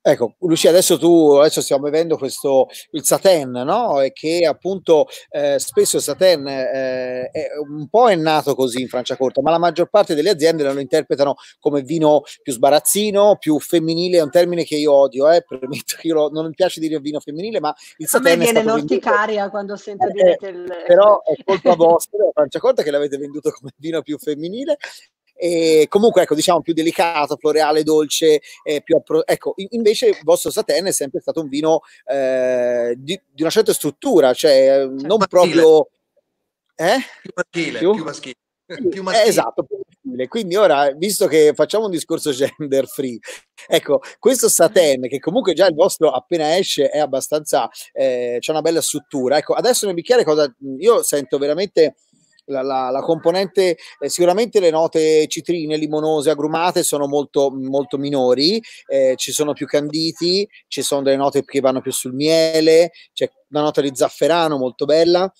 Ecco, 0.00 0.36
Lucia, 0.40 0.70
adesso 0.70 0.96
tu, 0.96 1.32
adesso 1.32 1.60
stiamo 1.60 1.82
bevendo 1.82 2.16
questo, 2.16 2.68
il 2.92 3.04
Saten, 3.04 3.50
no? 3.50 4.00
E 4.00 4.12
che 4.12 4.46
appunto 4.46 5.06
eh, 5.28 5.58
spesso 5.58 5.96
il 5.96 6.02
Saten 6.02 6.46
eh, 6.46 7.28
è, 7.30 7.48
un 7.68 7.88
po' 7.88 8.08
è 8.08 8.14
nato 8.14 8.54
così 8.54 8.80
in 8.80 8.88
Francia 8.88 9.16
Corta, 9.16 9.42
ma 9.42 9.50
la 9.50 9.58
maggior 9.58 9.90
parte 9.90 10.14
delle 10.14 10.30
aziende 10.30 10.62
lo 10.62 10.78
interpretano 10.78 11.34
come 11.58 11.82
vino 11.82 12.22
più 12.42 12.52
sbarazzino, 12.52 13.36
più 13.38 13.58
femminile, 13.58 14.18
è 14.18 14.22
un 14.22 14.30
termine 14.30 14.64
che 14.64 14.76
io 14.76 14.94
odio, 14.94 15.28
eh, 15.30 15.44
permetto 15.46 15.96
che 15.98 16.06
io 16.06 16.28
non 16.28 16.46
mi 16.46 16.54
piace 16.54 16.80
dire 16.80 17.00
vino 17.00 17.20
femminile, 17.20 17.60
ma 17.60 17.74
il 17.96 18.06
Saten 18.06 18.32
A 18.32 18.36
me 18.36 18.44
viene 18.44 18.62
l'orticaria 18.62 19.50
quando 19.50 19.76
sento 19.76 20.06
eh, 20.06 20.12
dire 20.12 20.38
il... 20.42 20.84
Però 20.86 21.22
è 21.22 21.34
colpa 21.44 21.74
vostra, 21.74 22.24
Francia 22.32 22.60
Corta, 22.60 22.82
che 22.82 22.90
l'avete 22.90 23.18
venduto 23.18 23.50
come 23.50 23.72
vino 23.76 24.00
più 24.00 24.16
femminile 24.16 24.78
e 25.40 25.86
comunque 25.88 26.22
ecco 26.22 26.34
diciamo 26.34 26.60
più 26.60 26.72
delicato, 26.72 27.36
floreale, 27.36 27.84
dolce, 27.84 28.40
eh, 28.64 28.82
più 28.82 28.96
appro- 28.96 29.24
ecco 29.24 29.54
invece 29.70 30.08
il 30.08 30.18
vostro 30.24 30.50
Saten 30.50 30.86
è 30.86 30.92
sempre 30.92 31.20
stato 31.20 31.40
un 31.40 31.48
vino 31.48 31.82
eh, 32.06 32.94
di, 32.98 33.20
di, 33.32 33.42
una 33.42 33.50
certa 33.50 33.72
struttura, 33.72 34.34
cioè 34.34 34.50
certo. 34.50 35.06
non 35.06 35.18
maschile. 35.18 35.26
proprio 35.28 35.88
eh? 36.74 36.98
più 37.22 37.30
maschile, 37.34 37.78
più, 37.78 37.94
più 37.94 38.04
maschile. 38.04 38.34
Più 38.90 39.02
maschile. 39.02 39.24
Eh, 39.24 39.28
esatto, 39.28 39.64
più 39.64 39.78
maschile. 39.78 40.28
Quindi 40.28 40.54
ora, 40.56 40.92
visto 40.92 41.26
che 41.26 41.52
facciamo 41.54 41.86
un 41.86 41.90
discorso 41.90 42.32
gender 42.36 42.86
free, 42.86 43.18
ecco, 43.66 44.00
questo 44.18 44.50
satin 44.50 45.08
che 45.08 45.18
comunque 45.18 45.54
già 45.54 45.66
il 45.66 45.74
vostro 45.74 46.10
appena 46.10 46.54
esce 46.54 46.90
è 46.90 46.98
abbastanza, 46.98 47.70
eh, 47.92 48.36
c'è 48.40 48.50
una 48.50 48.60
bella 48.60 48.82
struttura. 48.82 49.38
Ecco, 49.38 49.54
adesso 49.54 49.86
nel 49.86 49.94
bicchiere 49.94 50.22
cosa, 50.22 50.54
io 50.78 51.02
sento 51.02 51.38
veramente 51.38 51.94
la, 52.48 52.62
la, 52.62 52.90
la 52.90 53.00
componente, 53.00 53.76
eh, 53.98 54.08
sicuramente 54.08 54.60
le 54.60 54.70
note 54.70 55.26
citrine, 55.28 55.76
limonose, 55.76 56.30
agrumate 56.30 56.82
sono 56.82 57.06
molto, 57.06 57.50
molto 57.50 57.98
minori, 57.98 58.60
eh, 58.86 59.14
ci 59.16 59.32
sono 59.32 59.52
più 59.52 59.66
canditi, 59.66 60.48
ci 60.66 60.82
sono 60.82 61.02
delle 61.02 61.16
note 61.16 61.44
che 61.44 61.60
vanno 61.60 61.80
più 61.80 61.92
sul 61.92 62.14
miele, 62.14 62.92
c'è 63.12 63.30
una 63.50 63.62
nota 63.62 63.80
di 63.80 63.90
zafferano 63.94 64.58
molto 64.58 64.84
bella 64.84 65.30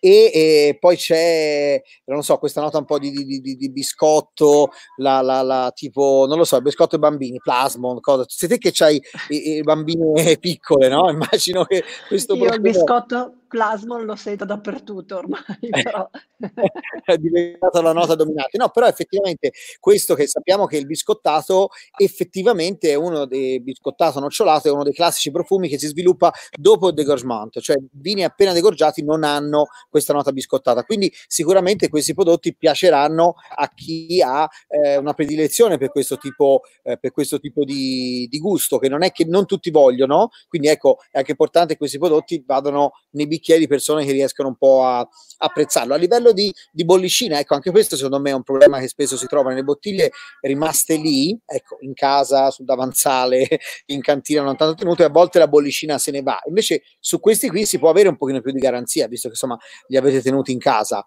e, 0.00 0.30
e, 0.32 0.76
poi 0.78 0.96
c'è, 0.96 1.80
non 2.06 2.22
so, 2.22 2.38
questa 2.38 2.60
nota 2.60 2.78
un 2.78 2.84
po' 2.84 2.98
di, 2.98 3.10
di, 3.10 3.40
di, 3.40 3.56
di 3.56 3.70
biscotto, 3.70 4.70
la, 4.96 5.20
la, 5.20 5.42
la, 5.42 5.72
tipo, 5.74 6.26
non 6.28 6.38
lo 6.38 6.44
so, 6.44 6.60
biscotto 6.60 6.96
ai 6.96 7.00
bambini, 7.00 7.38
plasmon, 7.38 8.00
cosa. 8.00 8.24
Siete 8.26 8.58
che 8.58 8.70
c'hai 8.72 9.00
i, 9.28 9.56
i 9.56 9.62
bambini 9.62 10.36
piccole, 10.38 10.88
no? 10.88 11.10
Immagino 11.10 11.64
che 11.64 11.84
questo... 12.08 12.34
Io 12.34 12.52
il 12.52 12.60
biscotto 12.60 13.43
Plasmon 13.54 14.04
lo 14.04 14.16
sento 14.16 14.44
dappertutto 14.44 15.16
ormai, 15.16 15.44
però. 15.70 16.10
è 17.04 17.16
diventata 17.16 17.80
la 17.80 17.92
nota 17.92 18.16
dominante. 18.16 18.58
No, 18.58 18.68
però 18.70 18.88
effettivamente 18.88 19.52
questo 19.78 20.16
che 20.16 20.26
sappiamo 20.26 20.66
che 20.66 20.76
il 20.76 20.86
biscottato 20.86 21.68
effettivamente 21.96 22.90
è 22.90 22.94
uno 22.94 23.26
dei 23.26 23.60
biscottato 23.62 24.18
nocciolato, 24.18 24.66
è 24.66 24.72
uno 24.72 24.82
dei 24.82 24.92
classici 24.92 25.30
profumi 25.30 25.68
che 25.68 25.78
si 25.78 25.86
sviluppa 25.86 26.32
dopo 26.50 26.88
il 26.88 26.94
degorgement, 26.94 27.60
cioè 27.60 27.76
vini 27.92 28.24
appena 28.24 28.52
degorgiati 28.52 29.04
non 29.04 29.22
hanno 29.22 29.68
questa 29.88 30.12
nota 30.12 30.32
biscottata. 30.32 30.82
Quindi 30.82 31.12
sicuramente 31.28 31.88
questi 31.88 32.12
prodotti 32.12 32.56
piaceranno 32.56 33.36
a 33.54 33.70
chi 33.72 34.20
ha 34.20 34.48
eh, 34.66 34.96
una 34.96 35.14
predilezione 35.14 35.78
per 35.78 35.90
questo 35.90 36.16
tipo, 36.16 36.62
eh, 36.82 36.98
per 36.98 37.12
questo 37.12 37.38
tipo 37.38 37.62
di, 37.62 38.26
di 38.28 38.38
gusto, 38.40 38.78
che 38.78 38.88
non 38.88 39.04
è 39.04 39.12
che 39.12 39.24
non 39.24 39.46
tutti 39.46 39.70
vogliono, 39.70 40.30
quindi 40.48 40.66
ecco, 40.66 40.98
è 41.12 41.18
anche 41.18 41.30
importante 41.30 41.74
che 41.74 41.78
questi 41.78 41.98
prodotti 41.98 42.42
vadano 42.44 42.94
nei 43.10 43.28
bicchieri 43.28 43.42
bicchieri 43.44 43.66
persone 43.66 44.06
che 44.06 44.12
riescono 44.12 44.48
un 44.48 44.56
po' 44.56 44.84
a, 44.86 45.06
apprezzarlo. 45.36 45.92
A 45.92 45.98
livello 45.98 46.32
di, 46.32 46.52
di, 46.72 46.84
bollicina, 46.84 47.38
ecco, 47.38 47.54
anche 47.54 47.70
questo 47.70 47.96
secondo 47.96 48.18
me 48.18 48.30
è 48.30 48.34
un 48.34 48.42
problema 48.42 48.78
che 48.78 48.88
spesso 48.88 49.18
si 49.18 49.26
trova 49.26 49.50
nelle 49.50 49.62
bottiglie 49.62 50.10
rimaste 50.40 50.96
lì, 50.96 51.38
ecco, 51.44 51.76
in 51.80 51.92
casa, 51.92 52.50
sul 52.50 52.64
davanzale, 52.64 53.46
in 53.86 54.00
cantina 54.00 54.42
non 54.42 54.56
tanto 54.56 54.74
tenute, 54.74 55.02
e 55.02 55.06
a 55.06 55.10
volte 55.10 55.38
la 55.38 55.48
bollicina 55.48 55.98
se 55.98 56.10
ne 56.10 56.22
va. 56.22 56.40
Invece 56.46 56.82
su 56.98 57.20
questi 57.20 57.48
qui 57.48 57.66
si 57.66 57.78
può 57.78 57.90
avere 57.90 58.08
un 58.08 58.16
pochino 58.16 58.40
più 58.40 58.52
di 58.52 58.58
garanzia, 58.58 59.06
visto 59.06 59.28
che 59.28 59.34
insomma 59.34 59.58
li 59.88 59.96
avete 59.98 60.22
tenuti 60.22 60.50
in 60.50 60.58
casa. 60.58 61.06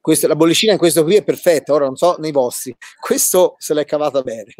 Questo, 0.00 0.26
la 0.26 0.36
bollicina 0.36 0.72
in 0.72 0.78
questo 0.78 1.02
qui 1.02 1.16
è 1.16 1.24
perfetta, 1.24 1.72
ora 1.72 1.86
non 1.86 1.96
so 1.96 2.16
nei 2.18 2.30
vostri. 2.30 2.76
Questo 3.00 3.54
se 3.56 3.72
l'è 3.72 3.86
cavata 3.86 4.20
bene. 4.20 4.54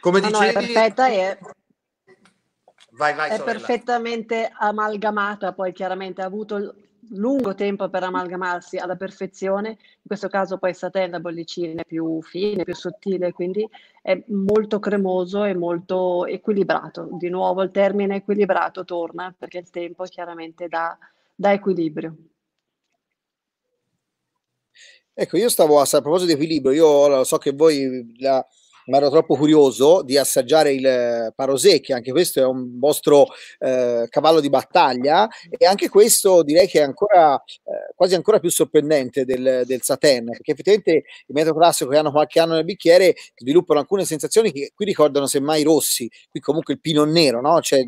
Come 0.00 0.20
dicevi... 0.20 0.32
No, 0.32 0.40
no, 0.40 0.48
è 0.48 0.52
perfetta 0.52 1.08
e 1.08 1.38
Vai, 2.94 3.14
vai, 3.14 3.30
è 3.30 3.36
sorella. 3.36 3.58
perfettamente 3.58 4.52
amalgamata, 4.54 5.52
poi 5.52 5.72
chiaramente 5.72 6.20
ha 6.20 6.26
avuto 6.26 6.74
lungo 7.14 7.54
tempo 7.54 7.88
per 7.88 8.02
amalgamarsi 8.02 8.76
alla 8.76 8.96
perfezione, 8.96 9.70
in 9.70 10.06
questo 10.06 10.28
caso 10.28 10.58
poi 10.58 10.74
satella 10.74 11.18
bollicine 11.18 11.84
più 11.86 12.20
fine, 12.22 12.64
più 12.64 12.74
sottile, 12.74 13.32
quindi 13.32 13.66
è 14.02 14.22
molto 14.28 14.78
cremoso 14.78 15.44
e 15.44 15.54
molto 15.54 16.26
equilibrato. 16.26 17.08
Di 17.12 17.28
nuovo 17.28 17.62
il 17.62 17.70
termine 17.70 18.16
equilibrato 18.16 18.84
torna 18.84 19.34
perché 19.36 19.58
il 19.58 19.70
tempo 19.70 20.04
chiaramente 20.04 20.68
dà, 20.68 20.96
dà 21.34 21.52
equilibrio. 21.52 22.16
Ecco, 25.14 25.36
io 25.36 25.48
stavo 25.48 25.78
a, 25.80 25.82
a 25.82 26.00
proposito 26.00 26.26
di 26.26 26.32
equilibrio, 26.32 26.72
io 26.72 27.24
so 27.24 27.36
che 27.38 27.52
voi 27.52 28.14
la, 28.18 28.46
ma 28.86 28.96
ero 28.96 29.10
troppo 29.10 29.36
curioso 29.36 30.02
di 30.02 30.16
assaggiare 30.16 30.72
il 30.72 30.86
eh, 30.86 31.32
Parosè, 31.34 31.80
che 31.80 31.92
anche 31.92 32.10
questo 32.10 32.40
è 32.40 32.44
un 32.44 32.78
vostro 32.78 33.26
eh, 33.58 34.06
cavallo 34.08 34.40
di 34.40 34.48
battaglia 34.48 35.28
e 35.48 35.66
anche 35.66 35.88
questo 35.88 36.42
direi 36.42 36.66
che 36.66 36.80
è 36.80 36.82
ancora 36.82 37.34
eh, 37.34 37.92
quasi 37.94 38.14
ancora 38.14 38.38
più 38.38 38.50
sorprendente 38.50 39.24
del, 39.24 39.62
del 39.64 39.82
Saten, 39.82 40.26
perché 40.26 40.52
effettivamente 40.52 40.92
il 40.92 41.34
metodo 41.34 41.58
classico 41.58 41.90
che 41.90 41.96
hanno 41.96 42.10
qualche 42.10 42.40
anno 42.40 42.54
nel 42.54 42.64
bicchiere 42.64 43.14
sviluppano 43.36 43.80
alcune 43.80 44.04
sensazioni 44.04 44.52
che 44.52 44.72
qui 44.74 44.84
ricordano 44.84 45.26
semmai 45.26 45.62
rossi, 45.62 46.10
qui 46.30 46.40
comunque 46.40 46.74
il 46.74 46.80
pinot 46.80 47.08
nero, 47.08 47.40
no? 47.40 47.60
Cioè, 47.60 47.82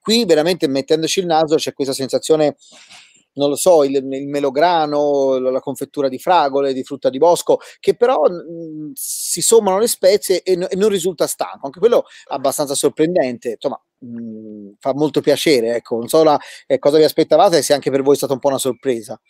qui 0.00 0.24
veramente 0.24 0.66
mettendoci 0.68 1.20
il 1.20 1.26
naso 1.26 1.56
c'è 1.56 1.72
questa 1.72 1.94
sensazione 1.94 2.56
non 3.34 3.48
lo 3.48 3.56
so, 3.56 3.84
il, 3.84 3.94
il 3.94 4.28
melograno, 4.28 5.38
la 5.38 5.60
confettura 5.60 6.08
di 6.08 6.18
fragole, 6.18 6.72
di 6.72 6.82
frutta 6.82 7.10
di 7.10 7.18
bosco, 7.18 7.58
che 7.78 7.94
però 7.94 8.22
mh, 8.22 8.92
si 8.94 9.40
sommano 9.40 9.78
le 9.78 9.86
spezie 9.86 10.42
e, 10.42 10.56
n- 10.56 10.66
e, 10.68 10.76
non 10.76 10.88
risulta 10.88 11.26
stanco. 11.26 11.66
Anche 11.66 11.78
quello 11.78 12.04
abbastanza 12.28 12.74
sorprendente, 12.74 13.50
insomma, 13.50 13.80
mh, 13.98 14.72
fa 14.78 14.94
molto 14.94 15.20
piacere. 15.20 15.76
Ecco, 15.76 15.96
non 15.96 16.08
so 16.08 16.22
la, 16.22 16.38
eh, 16.66 16.78
cosa 16.78 16.96
vi 16.96 17.04
aspettavate 17.04 17.58
e 17.58 17.62
se 17.62 17.74
anche 17.74 17.90
per 17.90 18.02
voi 18.02 18.14
è 18.14 18.18
stata 18.18 18.32
un 18.32 18.40
po' 18.40 18.48
una 18.48 18.58
sorpresa. 18.58 19.20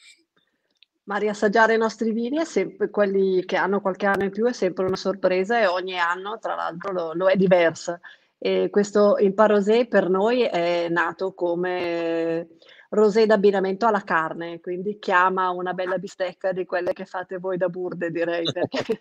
Ma 1.05 1.17
riassaggiare 1.17 1.75
i 1.75 1.79
nostri 1.79 2.13
vini, 2.13 2.39
è 2.39 2.45
sempre, 2.45 2.89
quelli 2.89 3.45
che 3.45 3.57
hanno 3.57 3.81
qualche 3.81 4.07
anno 4.07 4.25
in 4.25 4.31
più, 4.31 4.47
è 4.47 4.53
sempre 4.53 4.85
una 4.85 4.97
sorpresa 4.97 5.61
e 5.61 5.67
ogni 5.67 5.99
anno, 5.99 6.39
tra 6.39 6.55
l'altro, 6.55 6.93
lo, 6.93 7.13
lo 7.15 7.29
è 7.29 7.37
diversa. 7.37 7.99
E 8.39 8.71
questo 8.71 9.17
il 9.19 9.35
Parosé 9.35 9.87
per 9.87 10.09
noi 10.09 10.43
è 10.43 10.89
nato 10.89 11.35
come 11.35 12.49
rosé 12.91 13.27
d'abbinamento 13.27 13.87
alla 13.87 14.03
carne, 14.03 14.61
quindi 14.61 14.99
chiama 14.99 15.51
una 15.51 15.73
bella 15.73 15.99
bistecca 15.99 16.53
di 16.53 16.65
quelle 16.65 16.93
che 16.93 17.05
fate 17.05 17.39
voi 17.39 17.57
da 17.57 17.69
burde, 17.69 18.11
direi, 18.11 18.45
perché 18.53 19.01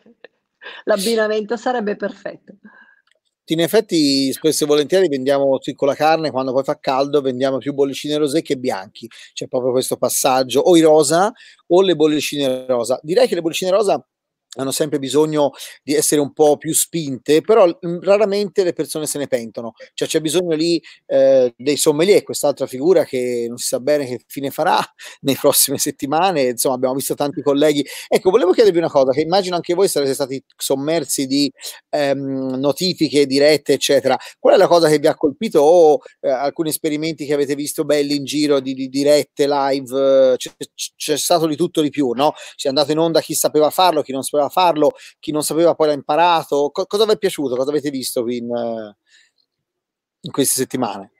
l'abbinamento 0.86 1.58
sarebbe 1.58 1.95
perfetto. 1.95 2.54
In 3.52 3.62
effetti, 3.62 4.32
spesso 4.32 4.63
e 4.63 4.67
volentieri 4.67 5.08
vendiamo 5.08 5.58
con 5.75 5.88
la 5.88 5.95
carne, 5.95 6.30
quando 6.30 6.54
poi 6.54 6.63
fa 6.63 6.78
caldo, 6.80 7.19
vendiamo 7.19 7.58
più 7.58 7.73
bollicine 7.73 8.15
rosé 8.17 8.43
che 8.43 8.58
bianchi. 8.58 9.08
C'è 9.34 9.47
proprio 9.47 9.71
questo 9.71 9.97
passaggio, 9.97 10.60
o 10.60 10.78
i 10.78 10.82
rosa 10.82 11.34
o 11.67 11.82
le 11.82 11.95
bollicine 11.95 12.67
rosa. 12.67 12.99
Direi 13.02 13.28
che 13.28 13.34
le 13.34 13.41
bollicine 13.41 13.71
rosa 13.71 13.99
hanno 14.58 14.72
sempre 14.72 14.98
bisogno 15.00 15.52
di 15.84 15.94
essere 15.94 16.22
un 16.22 16.34
po' 16.34 16.58
più 16.58 16.74
spinte, 16.74 17.42
però 17.42 17.66
mhmm, 17.66 18.02
raramente 18.02 18.64
le 18.64 18.74
persone 18.74 19.06
se 19.06 19.18
ne 19.20 19.28
pentono. 19.28 19.74
Cioè 19.94 20.08
c'è 20.08 20.22
bisogno 20.22 20.56
lì 20.56 20.82
eh, 21.06 21.54
dei 21.56 21.78
sommelier, 21.78 22.24
quest'altra 22.24 22.66
figura 22.66 23.04
che 23.06 23.46
non 23.48 23.58
si 23.58 23.68
sa 23.68 23.80
bene 23.80 24.06
che 24.06 24.22
fine 24.28 24.50
farà 24.50 24.80
nelle 25.22 25.38
prossime 25.40 25.78
settimane, 25.78 26.42
insomma 26.44 26.76
abbiamo 26.76 26.96
visto 26.96 27.14
tanti 27.14 27.42
colleghi. 27.42 27.86
Ecco, 28.08 28.32
volevo 28.32 28.52
chiedervi 28.52 28.80
una 28.80 28.90
cosa, 28.90 29.12
che 29.12 29.22
immagino 29.22 29.56
anche 29.56 29.74
voi 29.74 29.88
sarete 29.88 30.14
stati 30.14 30.44
sommersi 30.58 31.28
di 31.28 31.52
ehm, 31.90 32.56
notifiche 32.58 33.26
dirette, 33.26 33.74
eccetera. 33.74 34.18
Qual 34.40 34.56
è 34.56 34.58
la 34.58 34.68
cosa 34.68 34.90
che 34.90 34.98
vi 35.00 35.08
ha 35.08 35.16
colpito 35.16 35.62
o 35.62 36.00
eh, 36.22 36.30
alcuni 36.30 36.70
esperimenti 36.70 37.26
che 37.26 37.34
avete 37.34 37.56
visto 37.56 37.86
belli 37.86 38.16
in 38.16 38.26
giro 38.26 38.60
di, 38.60 38.74
di 38.74 38.90
dirette, 38.90 39.48
live? 39.48 40.36
C'è, 40.38 40.52
c'è 40.96 41.18
stato 41.18 41.46
di 41.46 41.56
tutto 41.56 41.82
di 41.82 41.90
più, 41.90 42.12
no? 42.12 42.34
Si 42.56 42.66
è 42.68 42.70
andato 42.70 42.92
in 42.92 42.98
onda 42.98 43.22
chi 43.22 43.34
sapeva 43.34 43.70
farlo, 43.70 44.02
chi 44.02 44.12
non 44.12 44.24
sapeva 44.24 44.38
sapeva 44.39 44.49
farlo, 44.49 44.91
chi 45.19 45.32
non 45.32 45.43
sapeva 45.43 45.75
poi 45.75 45.88
l'ha 45.88 45.93
imparato. 45.93 46.69
Co- 46.71 46.86
cosa 46.86 47.06
vi 47.06 47.12
è 47.12 47.17
piaciuto? 47.17 47.56
Cosa 47.56 47.69
avete 47.69 47.89
visto 47.89 48.28
in, 48.30 48.49
eh, 48.52 48.97
in 50.21 50.32
queste 50.32 50.62
settimane? 50.62 51.12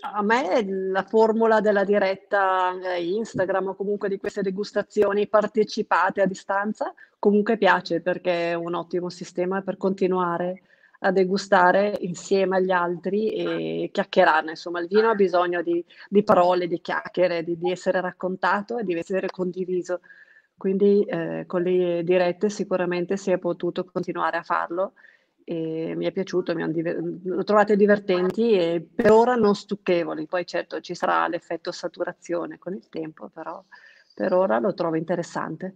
A 0.00 0.22
me 0.22 0.64
la 0.64 1.02
formula 1.02 1.60
della 1.60 1.82
diretta 1.82 2.72
Instagram 2.96 3.68
o 3.68 3.74
comunque 3.74 4.08
di 4.08 4.18
queste 4.18 4.40
degustazioni 4.40 5.26
partecipate 5.26 6.20
a 6.20 6.26
distanza 6.26 6.94
comunque 7.18 7.56
piace 7.58 8.00
perché 8.00 8.50
è 8.50 8.54
un 8.54 8.74
ottimo 8.74 9.08
sistema 9.08 9.62
per 9.62 9.76
continuare 9.76 10.62
a 11.00 11.10
degustare 11.10 11.96
insieme 12.00 12.56
agli 12.56 12.70
altri 12.70 13.32
e 13.32 13.90
chiacchierarne. 13.92 14.50
Insomma, 14.50 14.80
il 14.80 14.86
vino 14.86 15.10
ha 15.10 15.14
bisogno 15.14 15.62
di, 15.62 15.84
di 16.08 16.22
parole, 16.22 16.68
di 16.68 16.80
chiacchiere, 16.80 17.42
di, 17.42 17.58
di 17.58 17.70
essere 17.70 18.00
raccontato 18.00 18.78
e 18.78 18.84
di 18.84 18.94
essere 18.94 19.28
condiviso. 19.28 20.00
Quindi 20.56 21.04
eh, 21.04 21.44
con 21.46 21.62
le 21.62 22.02
dirette 22.02 22.48
sicuramente 22.48 23.16
si 23.16 23.30
è 23.30 23.38
potuto 23.38 23.84
continuare 23.84 24.38
a 24.38 24.42
farlo 24.42 24.94
e 25.44 25.94
mi 25.94 26.06
è 26.06 26.12
piaciuto, 26.12 26.54
mi 26.54 26.70
diver- 26.72 27.00
lo 27.24 27.44
trovate 27.44 27.76
divertenti 27.76 28.52
e 28.52 28.84
per 28.92 29.12
ora 29.12 29.36
non 29.36 29.54
stucchevoli, 29.54 30.26
poi 30.26 30.44
certo 30.44 30.80
ci 30.80 30.94
sarà 30.94 31.28
l'effetto 31.28 31.70
saturazione 31.70 32.58
con 32.58 32.74
il 32.74 32.88
tempo, 32.88 33.28
però 33.28 33.62
per 34.14 34.32
ora 34.32 34.58
lo 34.58 34.74
trovo 34.74 34.96
interessante. 34.96 35.74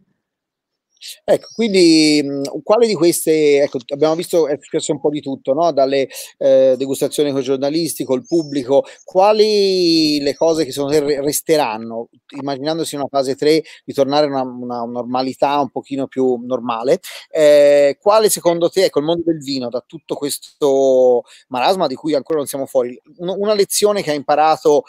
Ecco, 1.24 1.48
quindi 1.54 2.22
mh, 2.22 2.62
quale 2.62 2.86
di 2.86 2.94
queste, 2.94 3.62
ecco, 3.62 3.78
abbiamo 3.92 4.14
visto 4.14 4.46
è 4.46 4.58
successo 4.60 4.92
un 4.92 5.00
po' 5.00 5.08
di 5.10 5.20
tutto, 5.20 5.54
no? 5.54 5.72
dalle 5.72 6.08
eh, 6.38 6.74
degustazioni 6.76 7.30
con 7.30 7.40
i 7.40 7.44
giornalisti, 7.44 8.04
col 8.04 8.24
pubblico, 8.26 8.84
quali 9.04 10.20
le 10.20 10.34
cose 10.34 10.64
che 10.64 10.72
te 10.72 11.20
resteranno, 11.20 12.08
immaginandosi 12.36 12.96
una 12.96 13.06
fase 13.08 13.34
3 13.34 13.62
di 13.84 13.92
tornare 13.94 14.26
a 14.26 14.28
una, 14.28 14.42
una, 14.42 14.84
normalità 14.84 15.58
un 15.60 15.70
pochino 15.70 16.06
più 16.06 16.36
normale, 16.44 17.00
eh, 17.30 17.96
quale 18.00 18.28
secondo 18.28 18.68
te, 18.68 18.84
ecco, 18.84 18.98
il 18.98 19.06
mondo 19.06 19.22
del 19.24 19.38
vino, 19.38 19.68
da 19.70 19.82
tutto 19.86 20.14
questo 20.14 21.22
marasma 21.48 21.86
di 21.86 21.94
cui 21.94 22.14
ancora 22.14 22.38
non 22.38 22.46
siamo 22.46 22.66
fuori, 22.66 23.00
un, 23.18 23.34
una 23.38 23.54
lezione 23.54 24.02
che 24.02 24.10
ha 24.10 24.14
imparato 24.14 24.84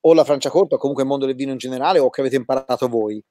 o 0.00 0.14
la 0.14 0.24
Franciacorta 0.24 0.76
o 0.76 0.78
comunque 0.78 1.02
il 1.02 1.08
mondo 1.08 1.26
del 1.26 1.34
vino 1.34 1.50
in 1.50 1.58
generale 1.58 1.98
o 1.98 2.10
che 2.10 2.20
avete 2.20 2.36
imparato 2.36 2.86
voi? 2.88 3.22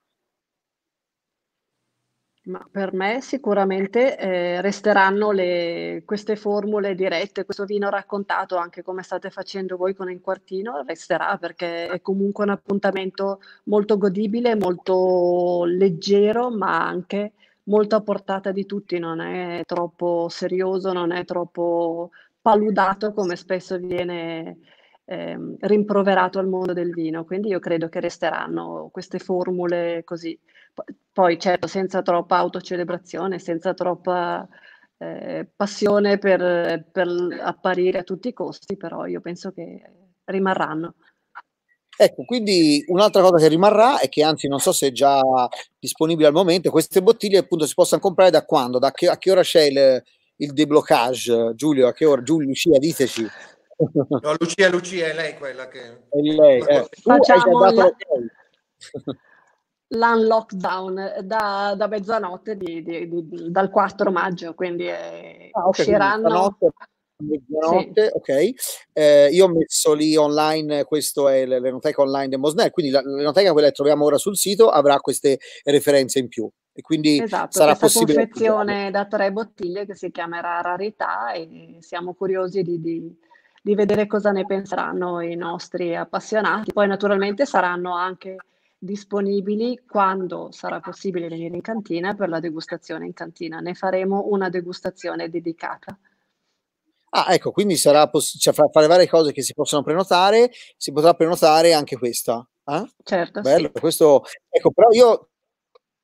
Ma 2.45 2.63
per 2.69 2.93
me 2.93 3.21
sicuramente 3.21 4.17
eh, 4.19 4.62
resteranno 4.62 5.31
le, 5.31 6.03
queste 6.05 6.36
formule 6.36 6.93
dirette, 6.93 7.43
questo 7.43 7.65
vino 7.65 7.89
raccontato 7.89 8.55
anche 8.58 8.84
come 8.84 9.01
state 9.01 9.31
facendo 9.31 9.77
voi 9.77 9.95
con 9.95 10.12
il 10.12 10.21
quartino, 10.21 10.84
resterà 10.86 11.38
perché 11.39 11.88
è 11.88 12.01
comunque 12.01 12.43
un 12.43 12.51
appuntamento 12.51 13.39
molto 13.63 13.97
godibile, 13.97 14.55
molto 14.55 15.63
leggero, 15.65 16.51
ma 16.51 16.86
anche 16.86 17.34
molto 17.63 17.95
a 17.95 18.01
portata 18.01 18.51
di 18.51 18.67
tutti, 18.67 18.99
non 18.99 19.21
è 19.21 19.63
troppo 19.65 20.27
serioso, 20.29 20.93
non 20.93 21.12
è 21.12 21.25
troppo 21.25 22.12
paludato 22.39 23.12
come 23.13 23.36
spesso 23.38 23.79
viene 23.79 24.60
eh, 25.05 25.36
rimproverato 25.62 26.38
al 26.38 26.47
mondo 26.47 26.73
del 26.73 26.91
vino. 26.91 27.25
Quindi 27.25 27.47
io 27.49 27.60
credo 27.60 27.89
che 27.89 27.99
resteranno 27.99 28.89
queste 28.91 29.17
formule 29.17 30.03
così 30.03 30.39
poi 31.15 31.39
certo 31.39 31.67
senza 31.67 32.01
troppa 32.01 32.36
autocelebrazione, 32.36 33.39
senza 33.39 33.73
troppa 33.73 34.45
eh, 34.97 35.47
passione 35.56 36.17
per, 36.17 36.89
per 36.91 37.08
apparire 37.41 37.99
a 37.99 38.04
tutti 38.04 38.28
i 38.28 38.34
costi, 38.34 38.75
però 38.75 39.06
io 39.06 39.21
penso 39.21 39.54
che 39.54 39.82
rimarranno. 40.25 40.95
Ecco, 41.97 42.25
quindi 42.25 42.84
un'altra 42.88 43.21
cosa 43.21 43.38
che 43.38 43.47
rimarrà 43.47 44.01
è 44.01 44.10
che 44.10 44.23
anzi 44.23 44.49
non 44.49 44.60
so 44.60 44.73
se 44.73 44.88
è 44.88 44.91
già 44.91 45.21
disponibile 45.80 46.28
al 46.28 46.34
momento, 46.34 46.69
queste 46.69 47.01
bottiglie 47.01 47.38
appunto 47.38 47.65
si 47.65 47.75
possono 47.75 48.01
comprare 48.01 48.30
da 48.30 48.43
quando? 48.43 48.78
Da 48.78 48.91
che, 48.91 49.08
a 49.08 49.17
che 49.17 49.32
ora 49.32 49.41
c'è 49.41 49.62
il, 49.62 50.04
il 50.36 50.51
deblocage? 50.51 51.54
Giulio, 51.56 51.88
a 51.88 51.93
che 51.93 52.04
ora? 52.04 52.23
Giulio, 52.23 52.49
Lucia, 52.49 52.78
diteci. 52.78 53.25
No, 53.78 54.36
Lucia, 54.38 54.67
Lucia 54.67 55.08
è 55.08 55.13
lei 55.13 55.38
quella 55.38 55.69
che... 55.69 56.08
È 56.10 56.19
lei, 56.19 56.62
eh. 56.67 56.89
Facciamo 57.01 57.58
la 57.71 57.89
l'unlockdown 59.89 61.17
da, 61.21 61.74
da 61.76 61.88
mezzanotte 61.88 62.58
di, 62.58 62.82
di, 62.84 63.08
di, 63.08 63.52
dal 63.52 63.69
4 63.69 64.12
maggio, 64.12 64.54
quindi 64.54 64.88
eh, 64.88 65.50
ah, 65.52 65.67
okay, 65.67 65.86
usciranno... 65.86 66.58
Mezzanotte, 67.17 68.08
sì. 68.08 68.12
ok. 68.13 68.54
Eh, 68.91 69.30
io 69.32 69.45
ho 69.45 69.48
messo 69.48 69.93
lì 69.93 70.17
online, 70.17 70.84
questo 70.84 71.30
è 71.30 71.45
l'enoteca 71.45 72.02
online 72.02 72.28
di 72.28 72.36
Mosnell, 72.36 72.71
quindi 72.71 72.91
l'enoteca 72.91 73.54
quella 73.54 73.67
che 73.67 73.74
troviamo 73.74 74.04
ora 74.04 74.17
sul 74.17 74.36
sito 74.36 74.69
avrà 74.69 75.00
queste 75.00 75.39
referenze 75.63 76.19
in 76.19 76.28
più. 76.28 76.50
E 76.74 76.82
quindi 76.82 77.21
esatto, 77.21 77.52
sarà 77.52 77.78
questa 77.78 78.00
possibile 78.00 78.28
confezione 78.28 78.91
da 78.91 79.06
tre 79.06 79.32
bottiglie 79.32 79.86
che 79.86 79.95
si 79.95 80.12
chiamerà 80.12 80.60
Rarità 80.60 81.32
e 81.32 81.78
siamo 81.80 82.13
curiosi 82.15 82.63
di, 82.63 82.82
di, 82.82 83.17
di 83.62 83.76
vedere 83.76 84.08
cosa 84.08 84.32
ne 84.32 84.45
penseranno 84.45 85.21
i 85.21 85.36
nostri 85.36 85.95
appassionati. 85.95 86.74
Poi 86.74 86.86
naturalmente 86.86 87.45
saranno 87.45 87.95
anche 87.95 88.36
disponibili 88.86 89.82
quando 89.86 90.52
sarà 90.52 90.80
possibile 90.80 91.28
venire 91.28 91.56
in 91.56 91.62
cantina 91.62 92.13
per 92.13 92.30
la 92.30 92.39
degustazione 92.39 93.06
in 93.06 93.13
cantina. 93.13 93.60
Ne 93.60 93.74
faremo 93.74 94.28
una 94.30 94.50
degustazione 94.50 95.30
dedicata. 95.30 95.98
Ah, 97.10 97.34
ecco, 97.34 97.52
quindi 97.52 97.76
sarà 97.78 98.10
poss- 98.10 98.38
cioè, 98.38 98.54
fra, 98.54 98.67
fra, 98.69 98.82
le 98.82 98.88
varie 98.88 99.08
cose 99.08 99.32
che 99.32 99.41
si 99.41 99.54
possono 99.54 99.84
prenotare, 99.84 100.52
si 100.78 100.91
potrà 100.91 101.13
prenotare 101.13 101.74
anche 101.74 101.98
questa. 101.98 102.48
Eh? 102.65 102.84
Certo. 103.04 103.41
Bello, 103.41 103.71
sì. 103.74 103.80
questo, 103.80 104.24
ecco, 104.50 104.71
però 104.71 104.89
io 104.91 105.30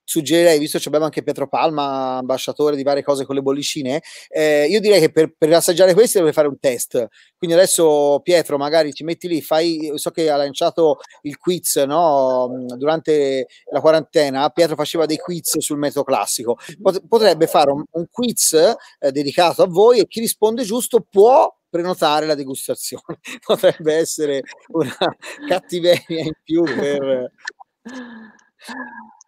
suggerirei, 0.03 0.59
visto 0.59 0.77
che 0.77 0.87
abbiamo 0.87 1.05
anche 1.05 1.23
Pietro 1.23 1.47
Palma, 1.47 2.17
ambasciatore 2.17 2.75
di 2.75 2.83
varie 2.83 3.03
cose 3.03 3.25
con 3.25 3.35
le 3.35 3.41
bollicine, 3.41 4.01
eh, 4.29 4.65
io 4.67 4.79
direi 4.79 4.99
che 4.99 5.11
per, 5.11 5.33
per 5.37 5.53
assaggiare 5.53 5.93
queste 5.93 6.19
deve 6.19 6.33
fare 6.33 6.47
un 6.47 6.59
test. 6.59 7.07
Quindi 7.37 7.55
adesso 7.55 8.19
Pietro, 8.23 8.57
magari 8.57 8.93
ci 8.93 9.03
metti 9.03 9.27
lì, 9.27 9.41
fai, 9.41 9.91
so 9.95 10.11
che 10.11 10.29
ha 10.29 10.35
lanciato 10.35 10.99
il 11.23 11.37
quiz 11.37 11.75
no? 11.77 12.65
durante 12.77 13.47
la 13.71 13.81
quarantena, 13.81 14.49
Pietro 14.49 14.75
faceva 14.75 15.05
dei 15.05 15.17
quiz 15.17 15.57
sul 15.59 15.77
metodo 15.77 16.03
classico. 16.03 16.57
Potrebbe 17.07 17.47
fare 17.47 17.71
un, 17.71 17.83
un 17.91 18.05
quiz 18.09 18.53
eh, 18.53 19.11
dedicato 19.11 19.63
a 19.63 19.67
voi 19.67 19.99
e 19.99 20.07
chi 20.07 20.19
risponde 20.19 20.63
giusto 20.63 21.05
può 21.09 21.49
prenotare 21.69 22.25
la 22.25 22.35
degustazione. 22.35 23.19
Potrebbe 23.43 23.95
essere 23.95 24.43
una 24.67 24.95
cattiveria 25.47 26.23
in 26.23 26.33
più 26.43 26.63
per... 26.63 27.31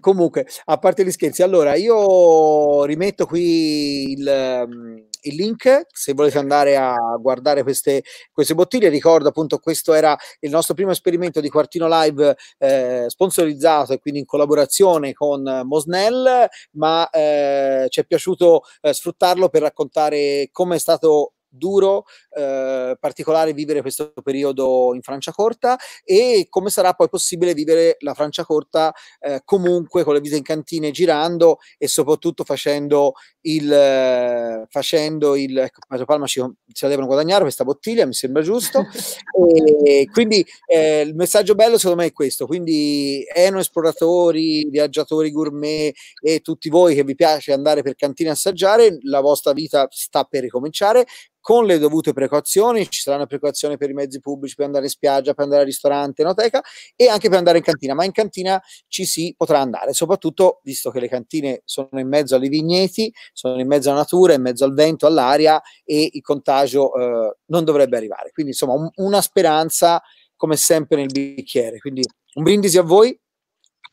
Comunque, 0.00 0.46
a 0.64 0.78
parte 0.78 1.04
gli 1.04 1.10
scherzi, 1.10 1.42
allora 1.42 1.74
io 1.76 2.84
rimetto 2.84 3.24
qui 3.24 4.12
il, 4.12 4.64
mm, 4.66 4.96
il, 5.22 5.34
link 5.34 5.86
se 5.92 6.12
volete 6.12 6.38
andare 6.38 6.76
a 6.76 6.96
guardare 7.20 7.62
queste, 7.62 8.02
queste 8.32 8.54
bottiglie. 8.54 8.88
Ricordo 8.88 9.28
appunto 9.28 9.58
questo 9.58 9.94
era 9.94 10.16
il 10.40 10.50
nostro 10.50 10.74
primo 10.74 10.90
esperimento 10.90 11.40
di 11.40 11.48
Quartino 11.48 11.86
Live 11.88 12.36
eh, 12.58 13.04
sponsorizzato 13.06 13.92
e 13.92 13.98
quindi 14.00 14.20
in 14.20 14.26
collaborazione 14.26 15.12
con 15.12 15.42
Mosnell, 15.64 16.46
ma 16.72 17.08
eh, 17.10 17.86
ci 17.88 18.00
è 18.00 18.04
piaciuto 18.04 18.62
eh, 18.82 18.92
sfruttarlo 18.92 19.48
per 19.48 19.62
raccontare 19.62 20.48
come 20.50 20.76
è 20.76 20.78
stato 20.78 21.32
duro, 21.56 22.04
eh, 22.36 22.96
particolare 23.00 23.54
vivere 23.54 23.80
questo 23.80 24.12
periodo 24.22 24.92
in 24.94 25.00
Franciacorta 25.00 25.78
e 26.04 26.46
come 26.50 26.68
sarà 26.68 26.92
poi 26.92 27.08
possibile 27.08 27.54
vivere 27.54 27.96
la 28.00 28.12
Franciacorta 28.12 28.92
eh, 29.20 29.40
comunque 29.42 30.04
con 30.04 30.12
le 30.12 30.20
visite 30.20 30.36
in 30.36 30.44
cantine 30.44 30.90
girando 30.90 31.58
e 31.78 31.88
soprattutto 31.88 32.44
facendo 32.44 33.14
il, 33.42 33.72
eh, 33.72 34.66
facendo 34.68 35.34
il 35.34 35.56
ecco, 35.56 35.80
Maggio 35.88 36.04
Palma 36.04 36.26
ci, 36.26 36.40
la 36.40 36.88
devono 36.88 37.06
guadagnare 37.06 37.42
questa 37.42 37.64
bottiglia, 37.64 38.04
mi 38.04 38.12
sembra 38.12 38.42
giusto. 38.42 38.84
e 39.82 40.06
quindi 40.12 40.44
eh, 40.66 41.00
il 41.00 41.14
messaggio 41.14 41.54
bello 41.54 41.78
secondo 41.78 42.02
me 42.02 42.08
è 42.08 42.12
questo, 42.12 42.46
quindi 42.46 43.24
eno 43.34 43.60
esploratori, 43.60 44.68
viaggiatori 44.68 45.30
gourmet 45.30 45.94
e 46.20 46.40
tutti 46.40 46.68
voi 46.68 46.94
che 46.94 47.04
vi 47.04 47.14
piace 47.14 47.54
andare 47.54 47.82
per 47.82 47.94
cantine 47.94 48.28
a 48.28 48.32
assaggiare, 48.32 48.98
la 49.02 49.20
vostra 49.20 49.52
vita 49.52 49.86
sta 49.90 50.24
per 50.24 50.42
ricominciare 50.42 51.06
con 51.46 51.64
le 51.64 51.78
dovute 51.78 52.12
precauzioni, 52.26 52.88
ci 52.88 53.00
saranno 53.00 53.26
precauzioni 53.26 53.76
per 53.76 53.90
i 53.90 53.92
mezzi 53.92 54.20
pubblici, 54.20 54.54
per 54.54 54.66
andare 54.66 54.84
in 54.84 54.90
spiaggia, 54.90 55.34
per 55.34 55.44
andare 55.44 55.62
al 55.62 55.66
ristorante, 55.66 56.22
enoteca 56.22 56.62
e 56.94 57.08
anche 57.08 57.28
per 57.28 57.38
andare 57.38 57.58
in 57.58 57.64
cantina, 57.64 57.94
ma 57.94 58.04
in 58.04 58.12
cantina 58.12 58.60
ci 58.88 59.04
si 59.04 59.34
potrà 59.36 59.60
andare, 59.60 59.92
soprattutto 59.92 60.60
visto 60.62 60.90
che 60.90 61.00
le 61.00 61.08
cantine 61.08 61.62
sono 61.64 62.00
in 62.00 62.08
mezzo 62.08 62.36
alle 62.36 62.48
vigneti, 62.48 63.12
sono 63.32 63.60
in 63.60 63.66
mezzo 63.66 63.90
alla 63.90 63.98
natura, 63.98 64.34
in 64.34 64.42
mezzo 64.42 64.64
al 64.64 64.74
vento, 64.74 65.06
all'aria 65.06 65.60
e 65.84 66.10
il 66.12 66.22
contagio 66.22 66.94
eh, 66.94 67.36
non 67.46 67.64
dovrebbe 67.64 67.96
arrivare. 67.96 68.30
Quindi 68.32 68.52
insomma 68.52 68.74
un, 68.74 68.88
una 68.96 69.20
speranza 69.20 70.02
come 70.36 70.56
sempre 70.56 70.96
nel 70.96 71.06
bicchiere. 71.06 71.78
Quindi 71.78 72.02
un 72.34 72.42
brindisi 72.42 72.78
a 72.78 72.82
voi. 72.82 73.18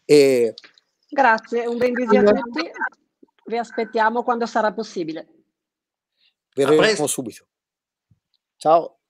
E... 0.06 0.54
Grazie, 1.10 1.66
un 1.68 1.78
brindisi 1.78 2.18
a 2.18 2.24
tutti. 2.24 2.70
Vi 3.46 3.58
aspettiamo 3.58 4.24
quando 4.24 4.46
sarà 4.46 4.74
possibile. 4.74 5.28
Vedremo 6.56 7.08
subito. 7.08 7.48
Chao. 8.64 9.03